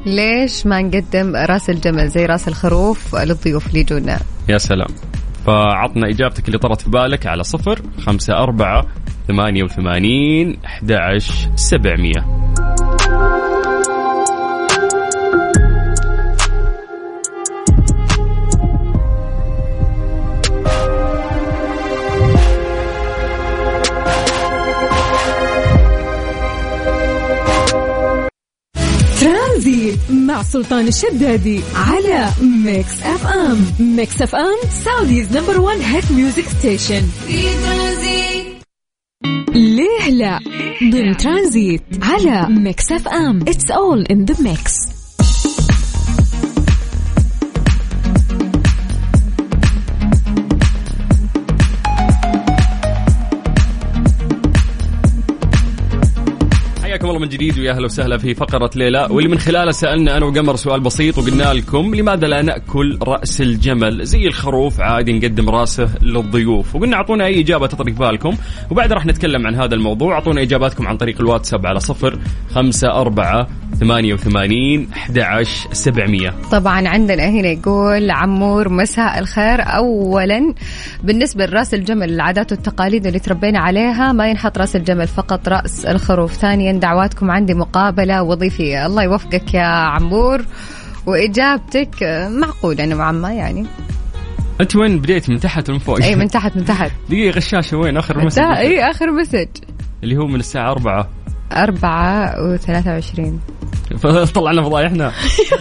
ليش 0.06 0.66
ما 0.66 0.82
نقدم 0.82 1.36
راس 1.36 1.70
الجمل 1.70 2.08
زي 2.08 2.26
راس 2.26 2.48
الخروف 2.48 3.16
للضيوف 3.16 3.66
اللي 3.66 3.80
يجونا؟ 3.80 4.20
يا 4.48 4.58
سلام. 4.58 4.88
فعطنا 5.46 6.09
إجابتك 6.09 6.46
اللي 6.46 6.59
طرت 6.59 6.80
في 6.80 6.90
بالك 6.90 7.26
على 7.26 7.42
صفر 7.42 7.82
خمسة 8.00 8.35
أربعة 8.35 8.87
ثمانية 9.28 9.62
وثمانين 9.62 10.56
أحد 10.64 10.92
عشر 10.92 11.50
سبعمية. 11.54 12.46
ترانزيت 29.66 30.11
مع 30.11 30.42
سلطان 30.42 30.88
الشدادي 30.88 31.61
على 31.74 32.29
ميكس 32.64 33.02
اف 33.02 33.26
ام 33.26 33.66
ميكس 33.81 34.22
اف 34.22 34.35
ام 34.35 34.70
Saudi's 34.85 35.37
number 35.37 35.61
1 35.61 35.81
hit 35.80 36.12
music 36.12 36.44
station 36.48 37.02
في 37.26 37.42
ترانزيت 37.42 38.46
ليه 39.55 40.11
لا؟ 40.11 40.38
ضمن 40.92 41.16
ترانزيت 41.16 41.83
على 42.02 42.46
ميكس 42.48 42.92
اف 42.92 43.09
ام 43.09 43.40
it's 43.42 43.70
all 43.70 44.02
in 44.02 44.24
the 44.24 44.42
mix 44.42 44.95
هلا 57.16 57.26
من 57.26 57.33
جديد 57.33 57.59
ويا 57.59 57.72
أهلا 57.72 57.85
وسهلا 57.85 58.18
في 58.18 58.35
فقرة 58.35 58.70
ليه 58.76 59.00
لا 59.00 59.09
واللي 59.11 59.29
من 59.29 59.38
خلالها 59.38 59.72
سألنا 59.72 60.16
أنا 60.16 60.26
وقمر 60.26 60.57
سؤال 60.57 60.81
بسيط 60.81 61.18
وقلنا 61.18 61.52
لكم 61.55 61.94
لماذا 61.94 62.26
لا 62.26 62.42
نأكل 62.42 62.98
رأس 63.02 63.40
الجمل؟ 63.40 64.07
زي 64.07 64.26
الخروف 64.26 64.81
عادي 64.81 65.12
نقدم 65.12 65.50
رأسه 65.50 65.88
للضيوف 66.02 66.76
وقلنا 66.76 66.96
أعطونا 66.96 67.24
أي 67.24 67.40
إجابة 67.40 67.66
تطرق 67.66 67.92
بالكم 67.92 68.37
وبعد 68.70 68.92
راح 68.92 69.07
نتكلم 69.07 69.46
عن 69.46 69.55
هذا 69.55 69.74
الموضوع 69.74 70.14
أعطونا 70.14 70.42
إجاباتكم 70.42 70.87
عن 70.88 70.96
طريق 70.96 71.20
الواتساب 71.20 71.66
على 71.66 71.81
صفر 71.81 72.18
خمسة 72.55 72.88
أربعة 72.88 73.46
ثمانية 73.81 74.14
وثمانين 74.14 74.88
أحد 74.92 75.18
عشر 75.18 75.68
سبعمية. 75.72 76.35
طبعا 76.52 76.88
عندنا 76.88 77.29
هنا 77.29 77.48
يقول 77.48 78.11
عمور 78.11 78.68
مساء 78.68 79.18
الخير. 79.18 79.61
اولا 79.61 80.55
بالنسبة 81.05 81.46
لرأس 81.46 81.74
الجمل 81.74 82.11
العادات 82.11 82.52
والتقاليد 82.52 83.07
اللي 83.07 83.18
تربينا 83.18 83.59
عليها 83.59 84.12
ما 84.12 84.31
ينحط 84.31 84.59
رأس 84.59 84.76
الجمل 84.76 85.07
فقط 85.07 85.48
رأس 85.48 85.87
الخروف. 85.87 86.33
ثانيا 86.33 86.72
دعواتكم 87.06 87.30
عندي 87.30 87.54
مقابلة 87.54 88.22
وظيفية. 88.22 88.86
الله 88.86 89.02
يوفقك 89.02 89.54
يا 89.54 89.62
عمور. 89.62 90.44
وإجابتك 91.06 92.02
آه، 92.02 92.28
معقولة 92.28 92.86
نوعا 92.86 93.12
ما 93.12 93.32
يعني. 93.32 93.66
أنت 94.60 94.76
وين 94.76 94.98
بديت؟ 94.98 95.30
من 95.30 95.40
تحت 95.40 95.70
ومن 95.70 95.78
فوق؟ 95.78 96.02
إي 96.02 96.16
من 96.16 96.28
تحت 96.28 96.56
من 96.56 96.64
تحت. 96.64 96.90
دقيقة 97.10 97.36
غشاشة 97.36 97.76
وين؟ 97.76 97.96
آخر 97.96 98.24
مسج؟ 98.24 98.42
إي 98.42 98.90
آخر 98.90 99.10
مسج. 99.12 99.48
اللي 100.02 100.16
هو 100.16 100.26
من 100.26 100.40
الساعة 100.40 100.70
أربعة. 100.70 101.08
أربعة 101.52 102.34
وثلاثة 102.52 102.90
وعشرين. 102.90 103.40
فطلعنا 104.02 104.62
فضايحنا 104.62 105.12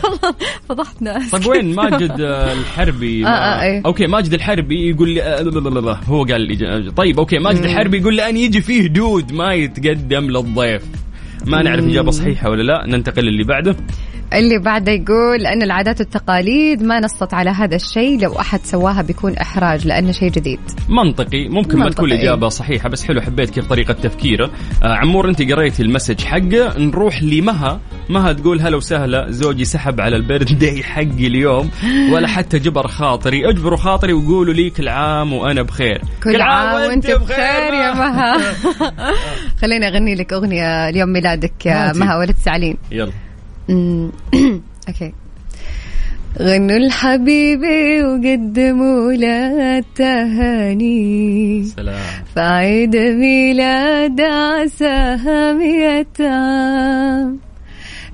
فضحتنا. 0.69 1.21
طيب 1.31 1.47
وين؟ 1.47 1.75
ماجد 1.75 2.21
آه، 2.21 2.53
الحربي. 2.53 3.25
آه، 3.25 3.29
آه، 3.29 3.61
إيه. 3.63 3.81
أوكي 3.85 4.07
ماجد 4.07 4.33
الحربي 4.33 4.89
يقول 4.89 5.09
لي 5.09 5.23
آه، 5.23 5.41
لا، 5.41 5.49
لا، 5.49 5.69
لا، 5.69 5.79
لا. 5.79 5.99
هو 6.07 6.23
قال 6.23 6.41
لي 6.41 6.91
طيب 6.91 7.19
أوكي 7.19 7.39
ماجد 7.39 7.63
الحربي 7.63 7.97
يقول 7.97 8.15
لي 8.15 8.29
ان 8.29 8.37
يجي 8.37 8.61
فيه 8.61 8.87
دود 8.87 9.33
ما 9.33 9.53
يتقدم 9.53 10.23
للضيف. 10.23 10.81
ما 11.47 11.63
نعرف 11.63 11.85
إجابة 11.85 12.11
صحيحة 12.11 12.49
ولا 12.49 12.63
لا. 12.63 12.83
ننتقل 12.87 13.23
للي 13.23 13.43
بعده. 13.43 13.75
اللي 14.33 14.57
بعده 14.59 14.91
يقول 14.91 15.45
أن 15.45 15.61
العادات 15.63 15.99
والتقاليد 15.99 16.83
ما 16.83 16.99
نصت 16.99 17.33
على 17.33 17.49
هذا 17.49 17.75
الشيء. 17.75 18.19
لو 18.19 18.39
أحد 18.39 18.59
سواها 18.63 19.01
بيكون 19.01 19.33
إحراج 19.37 19.87
لأنه 19.87 20.11
شيء 20.11 20.31
جديد. 20.31 20.59
منطقي. 20.89 21.47
ممكن 21.47 21.77
ما 21.77 21.85
منطقي. 21.85 21.95
تكون 21.95 22.11
الإجابة 22.11 22.49
صحيحة 22.49 22.89
بس 22.89 23.03
حلو 23.03 23.21
حبيت 23.21 23.49
كيف 23.49 23.67
طريقة 23.67 23.93
تفكيره. 23.93 24.51
آه 24.83 24.95
عمور 24.95 25.29
أنت 25.29 25.41
قريتي 25.51 25.83
المسج 25.83 26.21
حقه 26.21 26.79
نروح 26.79 27.23
لمها. 27.23 27.79
مها 28.09 28.33
تقول 28.33 28.61
هلا 28.61 28.77
وسهلا 28.77 29.31
زوجي 29.31 29.65
سحب 29.65 30.01
على 30.01 30.15
البيرث 30.15 30.51
داي 30.51 30.83
حقي 30.83 31.27
اليوم 31.27 31.69
ولا 32.11 32.27
حتى 32.27 32.59
جبر 32.59 32.87
خاطري. 32.87 33.49
اجبروا 33.49 33.77
خاطري 33.77 34.13
وقولوا 34.13 34.53
لي 34.53 34.69
كل 34.69 34.87
عام 34.87 35.33
وأنا 35.33 35.61
بخير. 35.61 36.01
كل 36.23 36.41
عام 36.41 36.73
وأنت 36.73 37.11
بخير. 37.11 37.73
يا 37.73 37.93
مها. 37.93 38.37
خليني 39.61 39.87
أغني 39.87 40.15
لك 40.15 40.33
أغنية 40.33 40.89
اليوم 40.89 41.09
ميلادك 41.09 41.34
يا 41.65 41.89
هاتي. 41.89 41.99
مها 41.99 42.17
ولا 42.17 42.31
تزعلين 42.31 42.77
يلا. 42.91 43.11
أوكي. 44.87 45.13
غنوا 46.39 46.77
لحبيبي 46.77 48.03
وقدموا 48.03 49.13
له 49.13 49.77
التهاني 49.77 51.63
سلام. 51.63 51.99
فعيد 52.35 52.95
ميلاد 52.95 54.21
عساها 54.21 55.53
مية 55.53 56.07
عام 56.19 57.39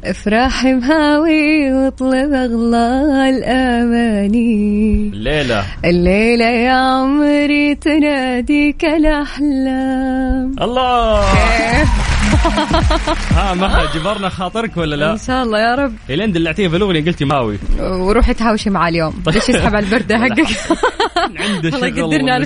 افرح 0.03 0.65
مهاوي 0.65 1.73
واطلب 1.73 2.33
أغلى 2.33 3.29
الأماني. 3.29 5.11
الليلة. 5.13 5.63
الليلة 5.85 6.45
يا 6.45 6.71
عمري 6.71 7.75
تناديك 7.75 8.85
الأحلام. 8.85 10.55
الله. 10.61 11.25
ها 13.31 13.53
ما 13.53 13.85
جبرنا 13.95 14.29
خاطرك 14.29 14.77
ولا 14.77 14.95
لا؟ 14.95 15.11
إن 15.11 15.17
شاء 15.17 15.43
الله 15.43 15.59
يا 15.59 15.75
رب. 15.75 15.93
إلين 16.09 16.31
دلعتيه 16.31 16.67
في 16.67 16.75
الاغنيه 16.75 17.05
قلتي 17.05 17.25
ماوي. 17.25 17.57
وروحي 17.79 18.33
تهاوشي 18.33 18.69
معاه 18.69 18.89
اليوم. 18.89 19.23
ليش 19.27 19.49
يسحب 19.49 19.75
على 19.75 19.85
البرده 19.85 20.17
حقك؟ 20.17 20.47
عنده 21.41 21.69
الله 21.69 21.89
شغل 21.89 21.97
يقدرنا 21.97 22.33
على 22.33 22.45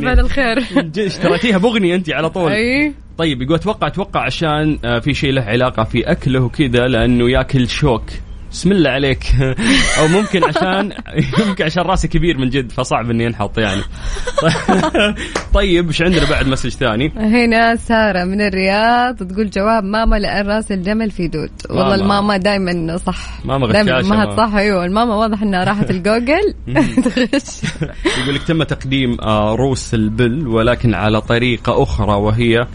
فعل 0.00 0.18
الخير. 0.18 1.06
اشتريتيها 1.06 1.58
باغنيه 1.58 1.94
أنت 1.94 2.10
على 2.10 2.30
طول. 2.30 2.52
أي. 2.52 2.94
طيب 3.18 3.42
يقول 3.42 3.54
أتوقع 3.54 3.86
أتوقع 3.86 4.20
عشان 4.20 4.78
آه، 4.84 4.98
في 4.98 5.14
شيء 5.14 5.32
له 5.32 5.42
علاقة 5.42 5.84
في 5.84 6.10
أكله 6.10 6.40
وكذا 6.40 6.86
لأنه 6.86 7.30
ياكل 7.30 7.68
شوك. 7.68 8.04
بسم 8.52 8.72
الله 8.72 8.90
عليك. 8.90 9.24
أو 9.98 10.08
ممكن 10.08 10.44
عشان 10.44 10.92
يمكن 11.38 11.64
عشان 11.64 11.82
راسي 11.82 12.08
كبير 12.08 12.38
من 12.38 12.50
جد 12.50 12.72
فصعب 12.72 13.10
إني 13.10 13.26
أنحط 13.26 13.58
يعني. 13.58 13.82
طيب 15.54 15.86
إيش 15.86 16.02
عندنا 16.02 16.30
بعد 16.30 16.48
مسج 16.48 16.70
ثاني؟ 16.70 17.12
هنا 17.16 17.76
سارة 17.76 18.24
من 18.24 18.40
الرياض 18.40 19.16
تقول 19.16 19.50
جواب 19.50 19.84
ماما 19.84 20.16
لأن 20.16 20.46
رأس 20.46 20.72
الجمل 20.72 21.10
في 21.10 21.28
دود. 21.28 21.50
والله 21.70 21.84
ماما. 21.84 21.94
الماما 21.94 22.36
دائما 22.36 22.96
صح. 22.96 23.44
ماما 23.44 23.80
امها 23.80 24.02
ماما. 24.02 24.36
صح 24.36 24.54
أيوه. 24.54 24.84
الماما 24.84 25.14
واضح 25.14 25.42
إنها 25.42 25.64
راحت 25.64 25.90
الجوجل. 25.96 26.54
تغش. 27.04 27.72
يقول 28.22 28.34
لك 28.34 28.42
تم 28.42 28.62
تقديم 28.62 29.16
آه، 29.20 29.54
روس 29.54 29.94
البل 29.94 30.46
ولكن 30.48 30.94
على 30.94 31.20
طريقة 31.20 31.82
أخرى 31.82 32.12
وهي 32.12 32.66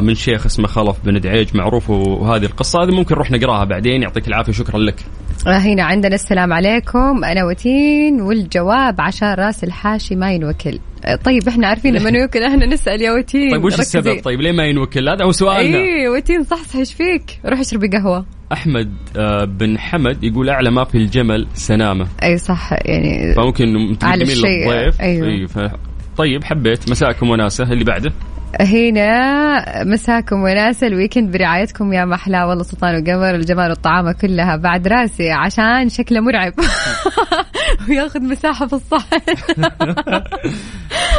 من 0.00 0.14
شيخ 0.14 0.46
اسمه 0.46 0.66
خلف 0.66 0.96
بن 1.04 1.20
دعيج 1.20 1.56
معروف 1.56 1.90
وهذه 1.90 2.44
القصة. 2.44 2.82
هذه 2.82 2.90
ممكن 2.90 3.14
نروح 3.14 3.30
نقراها 3.30 3.64
بعدين. 3.64 4.02
يعطيك 4.02 4.28
العافية 4.28 4.52
شكرا 4.52 4.78
لك. 4.78 5.00
هنا 5.46 5.82
عندنا 5.84 6.14
السلام 6.14 6.52
عليكم. 6.52 7.24
أنا 7.24 7.44
وتين 7.44 8.20
والجواب 8.20 9.00
عشان 9.00 9.34
راس 9.34 9.64
الحاشي 9.64 10.16
ما 10.16 10.32
ينوكل. 10.32 10.78
طيب 11.24 11.48
إحنا 11.48 11.66
عارفين 11.66 11.94
لما 11.96 12.08
ينوكل 12.18 12.42
إحنا 12.42 12.66
نسأل 12.66 13.02
يا 13.02 13.12
وتين. 13.12 13.50
طيب 13.50 13.64
وش 13.64 13.72
ركزي. 13.72 13.98
السبب؟ 13.98 14.22
طيب 14.24 14.40
ليه 14.40 14.52
ما 14.52 14.64
ينوكل؟ 14.64 15.08
هذا 15.08 15.24
هو 15.24 15.32
سؤالنا. 15.32 15.78
اي 15.78 16.08
وتين 16.08 16.44
صح 16.44 16.76
إيش 16.76 16.94
فيك؟ 16.94 17.40
روح 17.46 17.60
اشربي 17.60 17.88
قهوة. 17.88 18.26
أحمد 18.52 18.92
آه، 19.16 19.44
بن 19.44 19.78
حمد 19.78 20.24
يقول 20.24 20.48
أعلى 20.50 20.70
ما 20.70 20.84
في 20.84 20.94
الجمل 20.94 21.46
سنامة. 21.54 22.06
أي 22.22 22.38
صح 22.38 22.72
يعني 22.72 23.34
فممكن 23.34 23.76
على 23.76 24.24
تقدمين 24.24 24.30
الشيء، 24.30 24.72
للضيف. 24.72 25.58
ف... 25.58 25.70
طيب 26.16 26.44
حبيت. 26.44 26.90
مساءكم 26.90 27.30
وناسة. 27.30 27.64
اللي 27.64 27.84
بعده؟ 27.84 28.12
هنا 28.60 29.84
مساكم 29.84 30.42
وناسة 30.42 30.86
الويكند 30.86 31.32
برعايتكم 31.32 31.92
يا 31.92 32.04
محلا 32.04 32.44
والله 32.44 32.62
سلطان 32.62 32.94
وقمر 32.94 33.34
الجمال 33.34 33.70
والطعامة 33.70 34.12
كلها 34.12 34.56
بعد 34.56 34.88
راسي 34.88 35.30
عشان 35.30 35.88
شكله 35.88 36.20
مرعب. 36.20 36.52
وياخذ 37.88 38.20
مساحة 38.20 38.66
في 38.66 38.72
الصحن. 38.72 39.18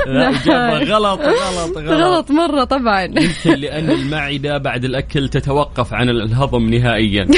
لا 0.07 0.29
اجابه 0.29 0.83
غلط 0.83 1.21
غلط 1.21 1.77
غلط. 1.77 2.01
غلط 2.01 2.31
مرة 2.31 2.63
طبعا. 2.63 3.03
يمكن 3.03 3.53
لأن 3.59 3.89
المعدة 3.89 4.57
بعد 4.57 4.85
الأكل 4.85 5.29
تتوقف 5.29 5.93
عن 5.93 6.09
الهضم 6.09 6.69
نهائيا. 6.73 7.27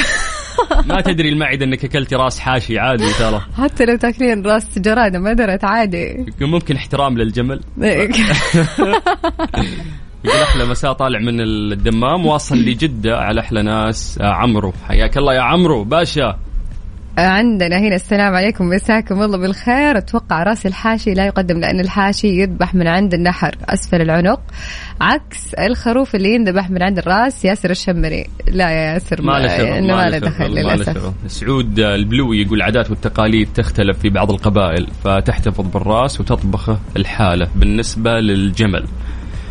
ما 0.90 1.02
تدري 1.02 1.30
المعدة 1.30 1.66
إنك 1.66 1.86
أكلتي 1.86 2.16
راس 2.16 2.40
حاشي 2.40 2.80
عادي 2.80 3.14
ترى 3.20 3.42
حتى 3.64 3.86
لو 3.86 3.96
تاكلين 3.98 4.46
راس 4.46 4.80
جرادة 4.80 5.20
ما 5.20 5.34
درت 5.34 5.64
عادي. 5.64 6.26
ممكن 6.42 6.76
احترام 6.76 7.18
للجمل. 7.18 7.60
يقول 10.26 10.40
أحلى 10.42 10.66
مساء 10.66 10.94
طالع 10.94 11.20
من 11.20 11.42
الدمام 11.42 12.26
واصل 12.26 12.58
لجدة 12.58 13.18
على 13.18 13.42
أحلى 13.42 13.64
ناس. 13.64 14.18
آه، 14.22 14.34
عمرو 14.34 14.74
حياك 14.88 15.18
الله 15.18 15.34
يا 15.34 15.42
عمرو 15.42 15.84
باشا. 15.84 16.40
عندنا 17.18 17.78
هنا 17.80 17.96
السلام 17.96 18.36
عليكم 18.36 18.66
مساكم 18.66 19.22
الله 19.22 19.38
بالخير. 19.38 19.98
أتوقع 19.98 20.44
رأس 20.44 20.66
الحاشي 20.66 21.14
لا 21.14 21.26
يقدم 21.26 21.60
لأن 21.60 21.80
الحاشي 21.80 22.28
يذبح 22.28 22.76
من 22.76 22.88
عند 22.88 23.14
النحر 23.14 23.56
أسفل 23.70 24.02
العنق 24.02 24.40
عكس 25.02 25.54
الخروف 25.54 26.16
اللي 26.16 26.36
ينذبح 26.36 26.70
من 26.70 26.84
عند 26.84 26.98
الرأس 26.98 27.46
ياسر 27.46 27.70
الشمري. 27.70 28.26
لا 28.48 28.70
يا 28.70 28.94
ياسر 28.94 29.22
ما 29.22 29.40
ما 29.82 30.10
له 30.10 30.18
دخل 30.18 30.46
للأسف. 30.46 31.14
سعود 31.28 31.80
البلوي 31.80 32.42
يقول 32.42 32.58
العادات 32.58 32.90
والتقاليد 32.90 33.50
تختلف 33.56 34.00
في 34.00 34.10
بعض 34.10 34.32
القبائل 34.32 34.88
فتحتفظ 35.04 35.66
بالرأس 35.74 36.22
وتطبخه 36.22 36.80
الحالة. 36.98 37.48
بالنسبة 37.56 38.12
للجمل 38.12 38.86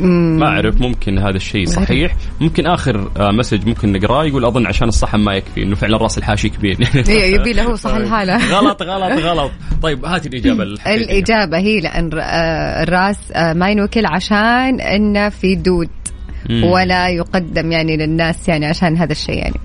ما 0.00 0.46
أعرف 0.46 0.80
ممكن 0.80 1.18
هذا 1.18 1.36
الشيء 1.36 1.66
صحيح. 1.66 2.16
ممكن 2.40 2.66
آخر 2.66 3.10
آه، 3.16 3.30
مسج 3.30 3.66
ممكن 3.68 3.92
نقراه 3.92 4.24
يقول 4.24 4.44
أظن 4.44 4.66
عشان 4.66 4.88
الصحن 4.88 5.18
ما 5.20 5.34
يكفي 5.34 5.62
إنه 5.62 5.74
فعلا 5.74 5.96
رأس 5.96 6.18
الحاشي 6.18 6.48
كبير. 6.48 6.78
إيه، 7.08 7.34
يبي 7.34 7.52
له 7.52 7.62
هو 7.62 7.76
صح 7.76 7.94
الحالة 7.94 8.58
غلط 8.58 8.82
غلط 8.82 9.20
غلط. 9.20 9.50
طيب 9.82 10.04
هات 10.04 10.26
الإجابة 10.26 10.62
الحقيقية. 10.62 11.04
الإجابة 11.04 11.58
هي 11.58 11.80
لأن 11.80 12.10
آه، 12.14 12.82
الرأس 12.82 13.32
آه، 13.32 13.52
ما 13.52 13.70
ينوكل 13.70 14.06
عشان 14.06 14.80
إنه 14.80 15.28
في 15.28 15.54
دود. 15.54 15.88
ولا 16.50 17.08
يقدم 17.08 17.72
يعني 17.72 17.96
للناس 17.96 18.48
يعني 18.48 18.66
عشان 18.66 18.96
هذا 18.96 19.12
الشيء 19.12 19.38
يعني. 19.38 19.56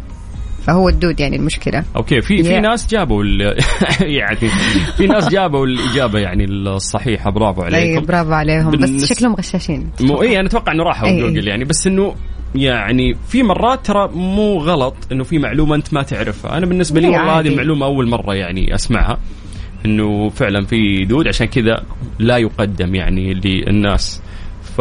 فهو 0.68 0.90
الدود 0.90 1.20
يعني 1.20 1.36
المشكلة. 1.36 1.84
أوكي 1.96 2.22
في 2.22 2.44
في 2.44 2.52
Yeah. 2.60 2.62
ناس 2.62 2.88
جابوا 2.88 3.24
يعني 4.02 4.50
في 4.98 5.08
ناس 5.08 5.30
جابوا 5.30 5.66
الإجابة 5.66 6.20
يعني 6.20 6.46
الصحيحة. 6.46 7.30
برافو 7.32 7.62
عليكم. 7.62 8.06
برافو 8.06 8.32
عليهم. 8.32 8.72
بس 8.72 9.06
شكلهم 9.14 9.36
غشاشين. 9.36 9.90
مو 10.02 10.22
اي 10.22 10.40
أنا 10.40 10.48
أتوقع 10.48 10.72
إنه 10.74 10.84
راحوا. 10.84 11.10
جوجل 11.20 11.48
يعني. 11.48 11.64
بس 11.66 11.88
إنه 11.88 12.16
يعني 12.56 13.16
في 13.28 13.44
مرات 13.44 13.86
ترى 13.86 14.10
مو 14.14 14.58
غلط 14.58 14.96
إنه 15.12 15.24
في 15.24 15.40
معلومة 15.40 15.76
أنت 15.76 15.94
ما 15.94 16.04
تعرفها. 16.04 16.58
أنا 16.58 16.66
بالنسبة 16.66 17.00
لي 17.02 17.08
إي 17.08 17.14
والله. 17.18 17.40
هذه 17.40 17.48
المعلومة 17.48 17.86
أول 17.86 18.10
مرة 18.10 18.36
يعني 18.36 18.76
أسمعها. 18.76 19.18
إنه 19.86 20.30
فعلا 20.30 20.66
في 20.66 21.06
دود 21.06 21.28
عشان 21.28 21.48
كذا 21.48 21.84
لا 22.20 22.38
يقدم 22.38 22.96
يعني 22.96 23.34
للناس. 23.34 24.22
ف 24.78 24.80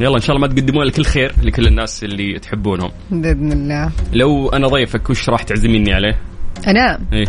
يلا 0.00 0.16
إن 0.16 0.20
شاء 0.20 0.36
الله 0.36 0.48
ما 0.48 0.54
تقدمون 0.54 0.84
لك 0.84 0.98
الخير 0.98 1.34
لكل 1.42 1.66
الناس 1.66 2.04
اللي 2.04 2.38
تحبونهم. 2.38 2.90
بإذن 3.10 3.52
الله. 3.52 3.90
لو 4.12 4.48
أنا 4.48 4.68
ضيفك 4.68 5.10
وش 5.10 5.28
راح 5.28 5.42
تعزميني 5.42 5.92
عليه؟ 5.92 6.18
أنا؟ 6.66 7.00
إيه. 7.12 7.26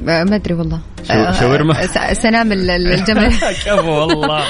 ما 0.00 0.22
أدري 0.36 0.54
والله. 0.54 0.80
شاورما؟ 1.40 1.86
سنام 2.12 2.52
ال- 2.52 2.70
ال- 2.70 2.92
الجمل. 2.92 3.32
كفو 3.66 3.90
والله. 3.90 4.44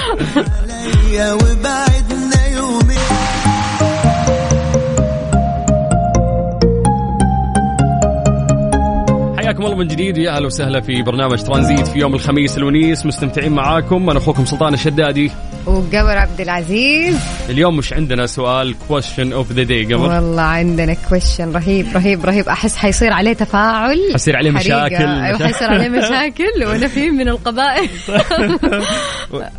حياكم 9.44 9.64
الله 9.64 9.76
من 9.76 9.88
جديد. 9.88 10.16
يا 10.16 10.36
أهلا 10.36 10.46
وسهلا 10.46 10.80
في 10.80 11.02
برنامج 11.02 11.42
ترانزيت 11.42 11.86
في 11.86 11.98
يوم 11.98 12.14
الخميس 12.14 12.58
الونيس. 12.58 13.06
مستمتعين 13.06 13.52
معاكم. 13.52 14.10
أنا 14.10 14.18
أخوكم 14.18 14.44
سلطان 14.44 14.74
الشدادي. 14.74 15.30
وقمر 15.66 16.18
عبد 16.18 16.40
العزيز. 16.40 17.16
اليوم 17.48 17.76
مش 17.76 17.92
عندنا 17.92 18.26
سؤال 18.26 18.74
question 18.88 19.32
of 19.32 19.52
the 19.52 19.62
day 19.62 19.84
قبل؟ 19.84 19.94
والله 19.94 20.42
عندنا 20.42 20.96
question 21.08 21.52
رهيب 21.52 21.86
رهيب 21.94 22.24
رهيب. 22.24 22.48
أحس 22.48 22.76
حيصير 22.76 23.12
عليه 23.12 23.32
تفاعل. 23.32 23.98
حيصير 24.12 24.36
عليه. 24.36 24.50
مشاكل. 24.50 25.04
أيوه 25.04 25.46
حيصير 25.46 25.68
عليه 25.68 25.88
مشاكل. 25.88 26.64
وننفى 26.68 27.10
من 27.10 27.28
القبايل. 27.28 27.88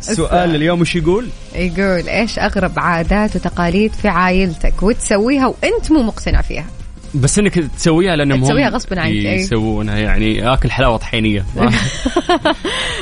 سؤال 0.00 0.54
اليوم 0.54 0.80
وش 0.80 0.96
يقول؟ 0.96 1.28
يقول 1.54 2.08
إيش 2.08 2.38
أغرب 2.38 2.72
عادات 2.76 3.36
وتقاليد 3.36 3.92
في 3.92 4.08
عائلتك 4.08 4.82
وتسويها 4.82 5.46
وأنت 5.46 5.92
مو 5.92 6.02
مقتنع 6.02 6.42
فيها؟ 6.42 6.66
بس 7.14 7.38
إنك 7.38 7.54
تسويها 7.58 8.16
لانهم 8.16 8.42
تسويها 8.42 8.68
غصباً 8.68 9.00
عنك، 9.00 9.12
أي. 9.12 9.34
يسوونها. 9.40 9.98
يعني 9.98 10.52
آكل 10.52 10.70
حلاوة 10.70 10.96
طحينية. 10.96 11.44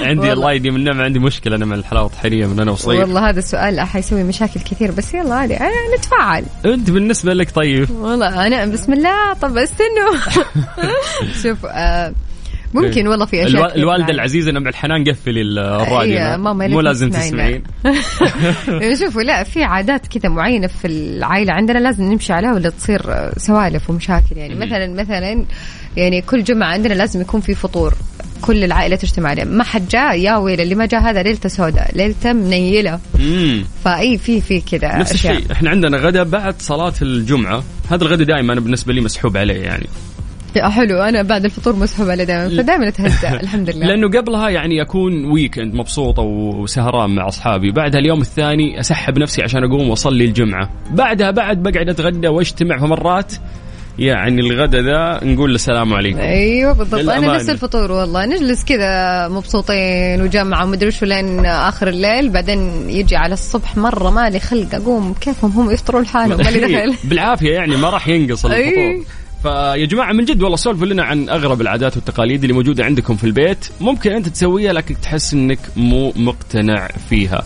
عندي. 0.01 0.33
الله 0.33 0.53
يديم 0.53 0.77
النعمة 0.77 1.05
عندي 1.05 1.19
مشكلة 1.19 1.57
أنا 1.57 1.65
مع 1.65 1.75
الحلاوة 1.75 2.07
الطحينية 2.07 2.47
من 2.47 2.61
أنا 2.61 2.71
وصغير. 2.71 3.01
والله 3.01 3.29
هذا 3.29 3.39
السؤال 3.39 3.81
حيسوي 3.81 4.23
مشاكل 4.23 4.61
كثير 4.61 4.91
بس 4.91 5.15
يلا 5.15 5.35
عادي 5.35 5.57
آه، 5.57 5.71
نتفاعل. 5.99 6.45
أنت 6.65 6.91
بالنسبة 6.91 7.35
لك 7.35 7.51
طيب. 7.51 7.91
والله 7.91 8.47
أنا 8.47 8.67
بسم 8.67 8.93
الله 8.93 9.33
طب 9.33 9.57
استنوا. 9.59 10.15
شوف 11.43 11.67
آه 11.67 12.13
ممكن 12.75 13.07
والله 13.07 13.27
في 13.27 13.47
أشياء 13.47 13.77
الوالدة 13.77 14.05
معي. 14.05 14.15
العزيزة 14.15 14.53
نبع 14.53 14.69
الحنان 14.69 15.05
قفلي 15.05 15.43
الراديو. 15.43 16.19
إيه، 16.19 16.37
ماما 16.37 16.67
مو 16.67 16.81
لازم؟ 16.81 17.11
تسمعين. 17.11 17.63
شوفوا 19.01 19.23
لا 19.23 19.45
في 19.45 19.63
عادات 19.63 20.07
كذا 20.07 20.29
معينة 20.29 20.67
في 20.67 20.87
العائلة 20.87 21.53
عندنا 21.53 21.79
لازم 21.79 22.05
نمشي 22.05 22.33
عليها 22.33 22.55
ولا 22.55 22.71
تصير 22.71 23.03
سوالف 23.37 23.91
ومشاكل 23.91 24.37
يعني. 24.37 24.55
مثلا 24.55 24.95
مثلا 24.95 25.45
يعني 25.97 26.23
كل 26.23 26.45
جمعة 26.45 26.69
عندنا 26.69 26.95
لازم 26.95 27.21
يكون 27.21 27.41
في 27.41 27.55
فطور. 27.55 27.95
كل 28.41 28.65
العائلة 28.65 28.97
تجتمع 28.97 29.31
عليه. 29.31 29.45
ما 29.45 29.65
حد 29.65 29.89
جاء 29.89 30.19
يا 30.19 30.37
ويل 30.37 30.61
اللي 30.61 30.75
ما 30.75 30.87
جاء 30.87 31.01
هذا 31.01 31.23
ليلته 31.23 31.49
سوداء 31.49 31.97
ليلته 31.97 32.33
منيلة. 32.33 33.01
فأي 33.85 34.19
في 34.19 34.41
في 34.41 34.61
كذا 34.61 34.99
نفس. 34.99 35.13
الشيء. 35.13 35.53
إحنا 35.53 35.71
عندنا 35.71 35.97
غدا 35.99 36.23
بعد 36.23 36.55
صلاة 36.59 36.93
الجمعة. 37.03 37.65
هذا 37.91 38.05
الغدا 38.05 38.25
دائما 38.25 38.53
أنا 38.53 38.61
بالنسبة 38.61 38.93
لي 38.93 39.01
مسحوب 39.01 39.37
عليه 39.37 39.61
يعني. 39.63 39.87
حلو 40.59 41.03
أنا 41.03 41.23
بعد 41.23 41.45
الفطور 41.45 41.77
مسحوب 41.77 42.11
عليه 42.11 42.25
دائما 42.25 42.49
فدائما 42.63 42.89
اتهزأ 42.89 43.29
الحمد 43.43 43.71
لله. 43.71 43.87
لأنه 43.87 44.09
قبلها 44.09 44.49
يعني 44.49 44.83
أكون 44.83 45.25
ويكند 45.25 45.75
مبسوطة 45.75 46.23
وسهران 46.23 47.11
مع 47.15 47.29
أصحابي. 47.29 47.71
بعدها 47.71 48.01
اليوم 48.01 48.21
الثاني 48.21 48.81
أسحب 48.81 49.19
نفسي 49.19 49.43
عشان 49.43 49.65
أقوم 49.65 49.89
وأصلي 49.91 50.25
الجمعة. 50.25 50.71
بعدها 50.91 51.31
بعد 51.31 51.63
بقعد 51.63 51.89
أتغدى 51.89 52.29
وأجتمع 52.29 52.79
في 52.79 52.85
مرات. 52.85 53.33
يعني 53.99 54.41
الغدا 54.41 54.83
ذا 54.83 55.21
نقول 55.25 55.51
له 55.51 55.55
السلام 55.55 55.95
عليكم. 55.95 56.19
أيوه 56.19 56.73
بالضبط. 56.73 57.09
أنا. 57.09 57.35
نفس 57.35 57.51
الفطور 57.51 57.93
والله. 57.93 58.27
نجلس 58.27 58.65
كذا 58.65 59.29
مبسوطين 59.29 60.23
وجمعة 60.23 60.65
ومدري 60.65 60.89
وش 60.89 61.05
لين 61.05 61.47
آخر 61.47 61.89
الليل. 61.89 62.31
بعدين 62.31 62.91
يجي 62.91 63.17
على 63.17 63.33
الصبح 63.33 63.77
مرة 63.77 64.11
مالي 64.11 64.41
خلق 64.41 64.75
أقوم. 64.75 65.15
كيفهم 65.21 65.51
هم 65.51 65.71
يفطروا 65.71 66.03
لحالهم؟ 66.03 66.39
مالي 66.45 66.61
دخل. 66.91 66.95
بالعافية 67.09 67.53
يعني 67.55 67.77
ما 67.77 67.91
راح 67.91 68.09
ينقص. 68.09 68.47
الفطور. 68.47 69.05
فيا 69.45 69.87
جماعة 69.87 70.13
من 70.13 70.25
جد 70.25 70.43
والله 70.43 70.57
سولفوا 70.57 70.87
لنا 70.87 71.03
عن 71.03 71.29
أغرب 71.29 71.61
العادات 71.61 71.97
والتقاليد 71.97 72.43
اللي 72.43 72.55
موجودة 72.55 72.85
عندكم 72.85 73.17
في 73.17 73.25
البيت. 73.25 73.69
ممكن 73.81 74.13
أنت 74.13 74.29
تسويها 74.29 74.73
لكن 74.73 75.01
تحس 75.01 75.35
أنك 75.35 75.59
مو 75.77 76.13
مقتنع 76.17 76.89
فيها. 77.09 77.45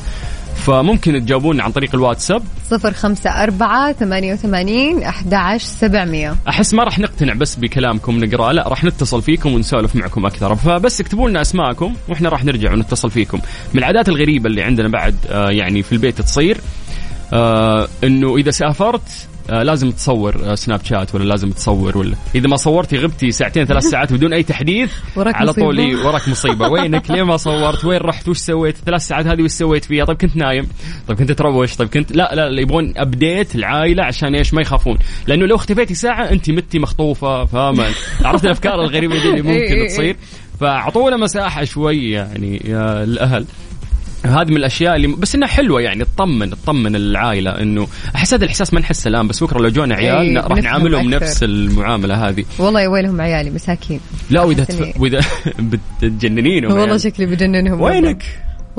فممكن 0.57 1.13
تجاوبونا 1.13 1.63
عن 1.63 1.73
طريق 1.73 1.95
الواتساب. 1.95 2.43
صفر 2.71 2.93
خمسة 2.93 3.31
أربعة 3.31 3.93
ثمانية 3.93 4.33
وثمانين 4.33 5.03
أحد 5.03 5.35
عشر 5.35 5.67
سبعمية. 5.67 6.37
أحس 6.49 6.75
ما 6.75 6.85
راح 6.85 6.99
نقتنع 6.99 7.35
بس 7.35 7.57
بكلامكم 7.57 8.25
نقراه 8.25 8.53
لا 8.53 8.69
راح 8.69 8.85
نتصل 8.85 9.23
فيكم 9.23 9.53
ونسولف 9.53 9.97
معكم 9.97 10.27
أكثر. 10.27 10.57
فبس 10.57 11.01
اكتبوا 11.01 11.31
لنا 11.31 11.41
أسماءكم 11.41 11.95
وإحنا 12.09 12.29
راح 12.29 12.45
نرجع 12.45 12.73
ونتصل 12.73 13.11
فيكم. 13.11 13.41
من 13.75 13.79
العادات 13.79 14.09
الغريبة 14.09 14.51
اللي 14.51 14.63
عندنا 14.63 14.89
بعد 14.89 15.15
آه 15.31 15.51
يعني 15.51 15.83
في 15.83 15.93
البيت 15.93 16.21
تصير 16.21 16.61
آه 17.33 17.89
إنه 18.05 18.37
إذا 18.37 18.51
سافرت 18.51 19.29
آه 19.51 19.63
لازم 19.63 19.91
تصور 19.91 20.35
آه 20.45 20.55
سناب 20.55 20.85
شات 20.85 21.15
ولا 21.15 21.25
لازم 21.25 21.51
تصور 21.51 21.99
ولا. 21.99 22.17
إذا 22.35 22.49
ما 22.49 22.57
صورتي 22.57 22.97
غبتي 22.99 23.31
ساعتين 23.31 23.65
ثلاث 23.65 23.85
ساعات 23.93 24.13
بدون 24.13 24.33
أي 24.33 24.43
تحديث 24.43 24.93
وراك 25.17 25.35
على 25.35 25.53
طول. 25.53 25.79
إيه، 25.79 25.97
وراك 25.97 26.29
مصيبة. 26.29 26.69
وينك؟ 26.73 27.11
ليه 27.11 27.23
ما 27.23 27.37
صورت؟ 27.37 27.85
وين 27.85 28.01
رحت؟ 28.01 28.29
وش 28.29 28.39
سويت؟ 28.39 28.77
ثلاث 28.87 29.07
ساعات 29.07 29.27
هذه 29.27 29.43
وش 29.43 29.51
سويت 29.51 29.85
فيها؟ 29.85 30.05
طيب 30.05 30.17
كنت 30.17 30.37
نايم. 30.37 30.69
طيب 31.09 31.19
كنت 31.19 31.33
تروش؟ 31.33 31.77
طيب 31.77 31.89
كنت 31.89 32.13
لا 32.13 32.35
لا, 32.35 32.49
لا 32.49 32.61
يبغون 32.61 32.93
ابديت 32.97 33.55
العائلة 33.55 34.05
عشان 34.05 34.35
إيش؟ 34.35 34.55
ما 34.55 34.61
يخافون. 34.61 34.99
لأنه 35.27 35.47
لو 35.47 35.57
اختفيتي 35.57 35.95
ساعة 35.95 36.31
أنت 36.31 36.51
متي 36.51 36.79
مخطوفة 36.79 37.45
فاهمة؟ 37.45 37.87
عرفت 38.25 38.45
الأفكار 38.45 38.75
الغريبة 38.75 39.15
دي 39.23 39.31
اللي 39.31 39.51
إيه، 39.51 39.57
إيه، 39.57 39.63
ممكن 39.63 39.75
إيه. 39.75 39.89
تصير؟ 39.89 40.17
فأعطونا 40.61 41.17
مساحة 41.17 41.65
شوي 41.65 42.11
يعني 42.11 42.63
يا 42.65 43.05
الأهل. 43.05 43.47
هذه 44.27 44.51
من 44.51 44.57
الأشياء 44.57 44.97
اللي 44.97 45.07
بس 45.07 45.35
إنها 45.35 45.49
حلوة 45.49 45.81
يعني 45.81 46.05
تطمن 46.05 46.51
تطمن 46.51 46.97
العائلة 46.97 47.51
إنه 47.51 47.89
أحس 48.17 48.35
هذا 48.35 48.45
الإحساس 48.45 48.75
ما 48.75 48.81
نحسه 48.81 49.09
الآن 49.09 49.29
بس 49.29 49.43
بكرة 49.43 49.59
لو 49.59 49.69
جونا 49.69 49.95
عيال 49.95 50.37
إيه، 50.37 50.41
راح 50.41 50.59
نعاملهم 50.59 51.15
أكثر. 51.15 51.27
نفس 51.27 51.43
المعاملة 51.43 52.29
هذه 52.29 52.45
والله 52.59 52.81
يا 52.81 52.89
ويلهم 52.89 53.21
عيالي 53.21 53.51
مساكين 53.51 54.01
لا 54.31 54.43
وإذا 54.43 54.65
تف... 54.65 55.01
وإذا 55.01 55.21
بتجننينهم 56.03 56.71
والله 56.71 56.87
يعني. 56.87 56.99
شكلي 56.99 57.27
بجننهم 57.27 57.81
وينك؟ 57.81 58.23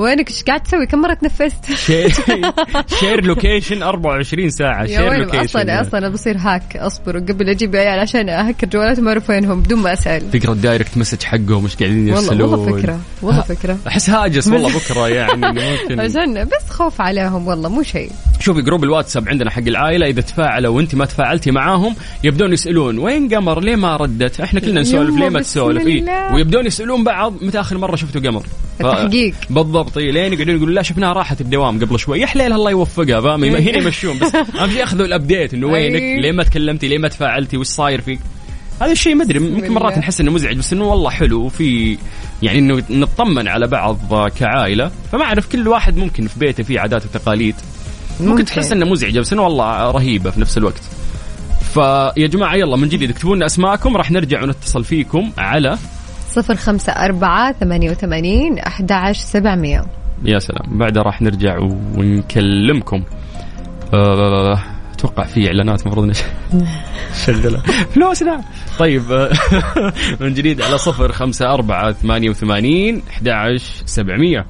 وينك؟ 0.00 0.30
إيش 0.30 0.42
قاعد 0.42 0.60
تسوي؟ 0.62 0.86
كم 0.86 0.98
مرة 0.98 1.14
تنفست 1.14 1.64
share 3.00 3.24
location 3.24 3.82
24 3.92 4.50
ساعة. 4.50 4.86
share 4.86 5.12
location 5.16 5.44
أصلا 5.44 5.80
أصلا 5.80 6.08
بصير 6.08 6.36
hack. 6.38 6.76
أصبر 6.76 7.18
قبل 7.18 7.48
أجيب 7.48 7.76
عيال 7.76 7.98
عشان 7.98 8.28
ا 8.28 8.34
hack 8.34 8.60
ر 8.60 8.66
جوالاتهم 8.66 9.08
أعرف 9.08 9.30
وينهم 9.30 9.60
بدون 9.60 9.78
ما 9.78 9.92
أسأل. 9.92 10.30
تقرا 10.30 10.52
ال 10.52 10.59
direct 10.59 10.98
message 10.98 11.22
حقهم 11.22 11.64
مش 11.64 11.76
قاعدين 11.76 11.98
والله 12.12 12.32
يرسلون. 12.32 12.50
والله 12.50 12.76
فكرة 12.80 13.00
والله 13.22 13.40
فكرة. 13.42 13.78
أحس 13.88 14.10
هاجس 14.10 14.48
والله 14.48 14.78
فكرة 14.78 15.08
يعني 15.08 15.46
ممكن. 15.60 16.00
عشان 16.00 16.44
بس 16.44 16.70
خوف 16.70 17.00
عليهم 17.00 17.46
والله 17.48 17.68
مو 17.68 17.82
شيء. 17.82 18.10
شوفي 18.40 18.62
جروب 18.62 18.84
الواتساب 18.84 19.28
عندنا 19.28 19.50
حق 19.50 19.62
العائلة 19.66 20.06
إذا 20.06 20.20
تفاعلوا 20.20 20.76
وأنت 20.76 20.94
ما 20.94 21.04
تفاعلتي 21.04 21.50
معاهم 21.50 21.94
يبدون 22.24 22.52
يسألون 22.52 22.98
وين 22.98 23.34
قمر؟ 23.34 23.60
ليه 23.60 23.76
ما 23.76 23.96
ردت؟ 23.96 24.40
إحنا 24.40 24.60
كلنا 24.60 24.80
نسولف 24.80 25.16
ليه 25.16 25.28
ما 25.28 25.40
تسولف؟ 25.40 25.86
إيه؟ 25.86 26.32
ويبدون 26.34 26.66
يسألون 26.66 27.04
بعض 27.04 27.34
متى 27.42 27.60
آخر 27.60 27.78
مرة 27.78 27.96
شفتوا 27.96 28.20
قمر؟ 28.20 28.42
التحقيق. 28.80 29.34
بالضبط. 29.50 29.89
إيه، 29.96 30.12
لين 30.12 30.32
يقعدون 30.32 30.56
يقولون 30.56 30.74
لا 30.74 30.82
شفناها 30.82 31.12
راحت 31.12 31.40
الدوام 31.40 31.84
قبل 31.84 31.98
شوي. 31.98 32.20
يا 32.20 32.26
حليل 32.26 32.52
الله 32.52 32.70
يوفقها. 32.70 33.20
فاهم؟ 33.20 33.44
هنا 33.44 33.78
يمشون. 33.78 34.18
بس 34.18 34.34
اهم 34.34 34.70
شيء 34.70 34.80
ياخذوا 34.80 35.06
الابديت 35.06 35.54
إنه 35.54 35.66
وينك. 35.66 36.22
ليه 36.22 36.32
ما 36.32 36.44
تكلمتي؟ 36.44 36.88
ليه 36.88 36.98
ما 36.98 37.08
تفاعلتي؟ 37.08 37.56
وش 37.56 37.66
صاير 37.66 38.00
فيك؟ 38.00 38.20
هذا 38.82 38.92
الشيء 38.92 39.14
ما 39.14 39.24
أدري. 39.24 39.38
ممكن 39.38 39.72
مرات. 39.72 39.98
نحس 39.98 40.20
إنه 40.20 40.30
مزعج 40.30 40.56
بس 40.56 40.72
إنه 40.72 40.84
والله 40.84 41.10
حلو. 41.10 41.40
وفي 41.40 41.98
يعني 42.42 42.58
إنه 42.58 42.82
نطمن 42.90 43.48
على 43.48 43.66
بعض 43.66 44.28
كعائلة. 44.38 44.90
فما 45.12 45.24
أعرف 45.24 45.48
كل 45.48 45.68
واحد 45.68 45.96
ممكن 45.96 46.26
في 46.26 46.38
بيته 46.38 46.62
فيه 46.62 46.80
عادات 46.80 47.04
وتقاليد. 47.06 47.54
ممكن, 48.20 48.30
ممكن. 48.30 48.44
تحس 48.44 48.72
إنه 48.72 48.86
مزعجه 48.86 49.20
بس 49.20 49.32
إنه 49.32 49.42
والله 49.42 49.90
رهيبة 49.90 50.30
في 50.30 50.40
نفس 50.40 50.58
الوقت. 50.58 50.82
فيا 51.74 52.26
جماعة 52.26 52.54
يلا 52.54 52.76
من 52.76 52.88
جديد 52.88 53.10
اكتبوا 53.10 53.36
لنا 53.36 53.46
أسماءكم. 53.46 53.96
راح 53.96 54.10
نرجع 54.10 54.42
ونتصل 54.42 54.84
فيكم 54.84 55.30
على 55.38 55.78
صفر 56.30 56.54
خمسة 56.56 56.92
أربعة 56.92 57.52
ثمانية 57.52 57.90
وثمانين 57.90 58.58
أحد 58.58 58.92
عشر 58.92 59.20
سبعمية. 59.20 59.84
يا 60.24 60.38
سلام. 60.38 60.78
بعدها 60.78 61.02
راح 61.02 61.22
نرجع 61.22 61.58
ونكلمكم. 61.96 63.02
أه، 63.94 64.58
أتوقع 64.94 65.24
في 65.24 65.46
إعلانات 65.46 65.82
المفروض 65.82 66.06
نش- 66.06 66.22
نشغلها 67.28 67.60
فلوسنا 67.94 68.40
طيب 68.78 69.12
أه، 69.12 69.30
من 70.20 70.34
جديد 70.34 70.62
على 70.62 70.78
صفر 70.78 71.12
خمسة 71.12 71.52
أربعة 71.54 71.92
ثمانية 71.92 72.30
وثمانين 72.30 73.02
أحد 73.10 73.28
عشر 73.28 73.82
سبعمية. 73.86 74.46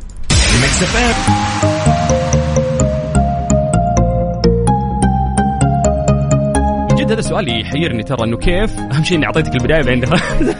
جد 7.10 7.18
هذا 7.18 7.28
سؤال 7.28 7.60
يحيرني 7.60 8.02
ترى 8.02 8.24
إنه 8.24 8.36
كيف؟ 8.36 8.78
أهم 8.78 9.04
شيء 9.04 9.16
إني 9.16 9.26
أعطيتك 9.26 9.54
البداية 9.54 9.82
بعدين 9.82 10.04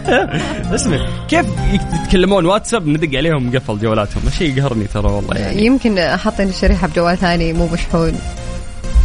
اسمع 0.75 0.99
كيف 1.29 1.47
يتكلمون 1.73 2.47
واتساب 2.47 2.87
ندق 2.87 3.19
عليهم 3.19 3.57
قفل 3.57 3.79
جوالاتهم؟ 3.79 4.31
شيء 4.39 4.59
يقهرني 4.59 4.85
ترى 4.85 5.13
والله 5.13 5.37
يعني. 5.37 5.67
يمكن 5.67 6.17
حاطين 6.17 6.49
الشريحة 6.49 6.89
بجوال 6.89 7.17
ثاني 7.19 7.53
مو 7.53 7.67
مشحون. 7.67 8.19